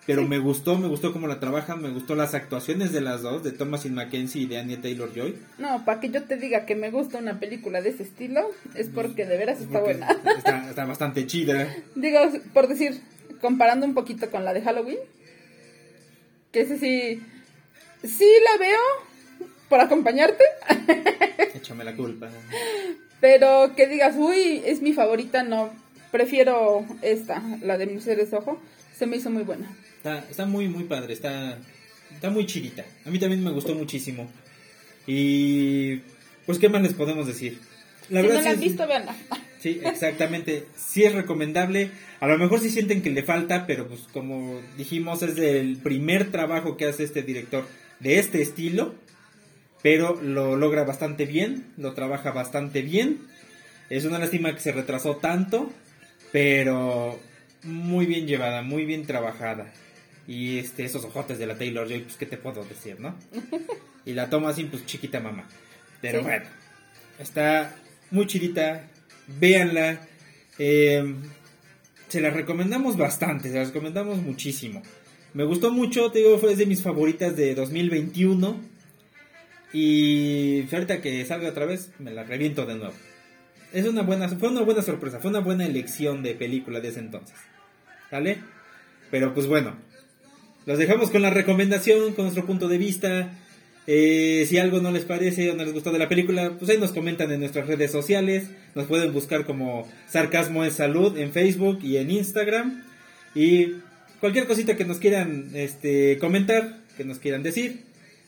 pero 0.07 0.27
me 0.27 0.39
gustó, 0.39 0.77
me 0.79 0.89
gustó 0.89 1.13
cómo 1.13 1.29
la 1.29 1.39
trabajan, 1.39 1.81
me 1.81 1.91
gustó 1.91 2.17
las 2.17 2.35
actuaciones 2.35 2.93
de 2.93 3.01
las 3.01 3.23
dos, 3.23 3.45
de 3.45 3.53
Thomasin 3.53 3.95
Mackenzie 3.95 4.43
y 4.43 4.47
de 4.47 4.59
Anya 4.59 4.81
Taylor 4.81 5.13
Joy. 5.15 5.37
No, 5.59 5.85
para 5.85 6.01
que 6.01 6.11
yo 6.11 6.25
te 6.25 6.37
diga 6.37 6.67
que 6.67 6.75
me 6.75 6.91
gusta 6.91 7.19
una 7.19 7.39
película 7.39 7.81
de 7.81 7.91
ese 7.91 8.03
estilo, 8.03 8.51
es 8.75 8.89
porque 8.89 9.27
de 9.27 9.37
veras 9.37 9.61
está 9.61 9.81
buena. 9.81 10.09
Está, 10.69 10.85
bastante 10.87 11.27
chida. 11.27 11.69
Digo, 11.95 12.19
por 12.53 12.67
decir, 12.67 13.01
comparando 13.41 13.87
un 13.87 13.95
poquito 13.95 14.29
con 14.31 14.45
la 14.45 14.53
de 14.53 14.63
Halloween, 14.63 14.99
que 16.51 16.63
ese 16.63 16.79
sí, 16.79 17.23
sí 18.03 18.27
la 18.51 18.59
veo 18.59 18.81
por 19.69 19.81
acompañarte. 19.81 20.43
Échame 21.55 21.85
la 21.85 21.95
culpa. 21.95 22.29
Pero 23.21 23.75
que 23.77 23.87
digas, 23.87 24.17
uy, 24.19 24.63
es 24.67 24.83
mi 24.83 24.95
favorita, 24.95 25.45
no. 25.45 25.71
Prefiero 26.11 26.85
esta, 27.03 27.41
la 27.63 27.79
de 27.79 27.87
Mujeres 27.87 28.33
Ojo. 28.33 28.61
Se 28.97 29.07
me 29.07 29.17
hizo 29.17 29.31
muy 29.31 29.45
buena. 29.45 29.69
Está, 30.05 30.47
muy, 30.47 30.69
muy 30.69 30.85
padre, 30.85 31.13
está, 31.13 31.59
está 32.13 32.31
muy 32.31 32.47
chidita. 32.47 32.85
A 33.07 33.11
mí 33.11 33.19
también 33.21 33.43
me 33.43 33.53
gustó 33.53 33.75
muchísimo. 33.75 34.29
Y 35.07 35.99
pues, 36.45 36.59
¿qué 36.59 36.69
más 36.69 36.83
les 36.83 36.95
podemos 36.95 37.27
decir? 37.27 37.61
La 38.09 38.21
si 38.21 38.27
verdad, 38.27 38.41
no 38.41 38.45
la 38.45 38.51
han 38.51 38.61
visto, 38.61 38.87
veanla. 38.87 39.17
Sí, 39.61 39.81
exactamente. 39.85 40.67
Sí 40.77 41.05
es 41.05 41.15
recomendable. 41.15 41.91
A 42.19 42.27
lo 42.27 42.37
mejor 42.37 42.59
sí 42.59 42.71
sienten 42.71 43.01
que 43.01 43.11
le 43.11 43.23
falta, 43.23 43.65
pero 43.65 43.87
pues 43.87 44.03
como 44.13 44.61
dijimos, 44.77 45.23
es 45.23 45.39
el 45.39 45.77
primer 45.77 46.33
trabajo 46.33 46.77
que 46.77 46.87
hace 46.87 47.05
este 47.05 47.23
director 47.23 47.65
de 48.01 48.19
este 48.19 48.43
estilo. 48.43 48.97
Pero 49.83 50.21
lo 50.21 50.57
logra 50.57 50.83
bastante 50.83 51.27
bien, 51.27 51.67
lo 51.77 51.93
trabaja 51.95 52.33
bastante 52.33 52.83
bien. 52.83 53.19
Es 53.89 54.05
una 54.05 54.19
lástima 54.19 54.53
que 54.53 54.61
se 54.61 54.73
retrasó 54.73 55.17
tanto, 55.17 55.71
pero 56.33 57.21
muy 57.63 58.07
bien 58.07 58.27
llevada, 58.27 58.63
muy 58.63 58.85
bien 58.85 59.07
trabajada. 59.07 59.73
Y 60.27 60.59
este, 60.59 60.85
esos 60.85 61.05
ojotes 61.05 61.39
de 61.39 61.47
la 61.47 61.57
Taylor 61.57 61.89
Joy, 61.89 62.01
pues 62.01 62.17
qué 62.17 62.27
te 62.27 62.37
puedo 62.37 62.65
decir, 62.65 63.01
¿no? 63.01 63.17
Y 64.05 64.15
la 64.15 64.29
toma 64.29 64.49
así, 64.49 64.65
pues 64.65 64.85
chiquita 64.85 65.21
mamá. 65.21 65.47
Pero 66.01 66.23
bueno, 66.23 66.45
está 67.21 67.73
muy 68.11 68.27
chidita, 68.27 68.89
véanla. 69.39 70.01
Em, 70.59 71.23
se 72.09 72.21
la 72.21 72.31
recomendamos 72.31 72.97
bastante, 72.97 73.49
se 73.49 73.59
la 73.59 73.65
recomendamos 73.65 74.19
muchísimo. 74.19 74.83
Me 75.35 75.45
gustó 75.45 75.71
mucho, 75.71 76.11
te 76.11 76.19
digo, 76.19 76.37
fue 76.39 76.57
de 76.57 76.67
mis 76.67 76.83
favoritas 76.83 77.37
de 77.37 77.55
2021. 77.55 78.61
Y 79.73 80.67
ahorita 80.71 81.01
que 81.01 81.25
salga 81.25 81.49
otra 81.49 81.65
vez, 81.65 81.93
me 81.99 82.11
la 82.11 82.25
reviento 82.25 82.67
de 82.67 82.75
nuevo. 82.75 82.95
Es 83.73 83.87
una 83.87 84.03
buena, 84.03 84.29
fue 84.29 84.51
una 84.51 84.61
buena 84.61 84.83
sorpresa, 84.83 85.21
fue 85.21 85.31
una 85.31 85.41
buena 85.41 85.65
elección 85.65 86.23
de 86.23 86.35
película 86.35 86.81
de 86.81 86.89
ese 86.89 87.01
entonces. 87.01 87.37
¿Sale? 88.11 88.39
Pero 89.11 89.33
pues 89.33 89.47
bueno, 89.47 89.77
los 90.67 90.79
dejamos 90.79 91.11
con 91.11 91.23
la 91.23 91.31
recomendación, 91.31 92.15
con 92.15 92.25
nuestro 92.25 92.47
punto 92.47 92.69
de 92.69 92.79
vista. 92.79 93.31
Eh, 93.87 94.47
si 94.49 94.59
algo 94.59 94.81
no 94.81 94.93
les 94.93 95.05
parece 95.05 95.51
o 95.51 95.55
no 95.57 95.65
les 95.65 95.75
gustó 95.75 95.91
de 95.91 95.99
la 95.99 96.09
película, 96.09 96.53
pues 96.59 96.71
ahí 96.71 96.79
nos 96.79 96.93
comentan 96.93 97.33
en 97.33 97.41
nuestras 97.41 97.67
redes 97.67 97.91
sociales. 97.91 98.49
Nos 98.75 98.87
pueden 98.87 99.13
buscar 99.13 99.45
como 99.45 99.89
Sarcasmo 100.09 100.65
en 100.65 100.71
Salud 100.71 101.19
en 101.19 101.33
Facebook 101.33 101.81
y 101.83 101.97
en 101.97 102.11
Instagram. 102.11 102.85
Y 103.35 103.75
cualquier 104.21 104.47
cosita 104.47 104.77
que 104.77 104.85
nos 104.85 104.99
quieran 104.99 105.51
este, 105.55 106.19
comentar, 106.19 106.79
que 106.97 107.05
nos 107.05 107.19
quieran 107.19 107.43
decir, 107.43 107.83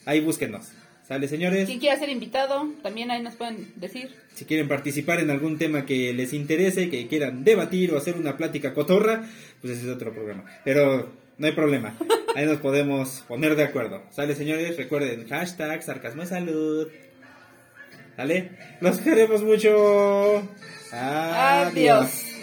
ahí 0.07 0.21
búsquenos. 0.21 0.67
¿Sale, 1.07 1.29
señores? 1.29 1.69
Si 1.69 1.79
quiera 1.79 1.99
ser 1.99 2.09
invitado, 2.09 2.67
también 2.83 3.11
ahí 3.11 3.23
nos 3.23 3.35
pueden 3.35 3.69
decir. 3.77 4.11
Si 4.35 4.47
quieren 4.47 4.69
participar 4.69 5.21
en 5.21 5.31
algún 5.31 5.59
tema 5.59 5.85
que 5.85 6.15
les 6.15 6.33
interese, 6.33 6.89
que 6.89 7.07
quieran 7.09 7.45
debatir 7.45 7.93
o 7.93 7.99
hacer 7.99 8.17
una 8.17 8.39
plática 8.39 8.73
cotorra, 8.73 9.29
pues 9.61 9.75
ese 9.75 9.87
es 9.87 9.95
otro 9.95 10.15
programa. 10.15 10.45
Pero 10.65 11.13
no 11.37 11.47
hay 11.47 11.53
problema. 11.53 11.95
Ahí 12.35 12.47
nos 12.47 12.59
podemos 12.59 13.25
poner 13.29 13.55
de 13.57 13.65
acuerdo. 13.65 14.03
¿Sale, 14.11 14.35
señores? 14.35 14.77
Recuerden, 14.77 15.29
hashtag 15.29 15.83
sarcasmo 15.83 16.27
salud. 16.27 16.89
¿Sale? 18.17 18.51
Los 18.81 18.99
queremos 18.99 19.43
mucho. 19.43 20.43
Adiós. 20.93 22.34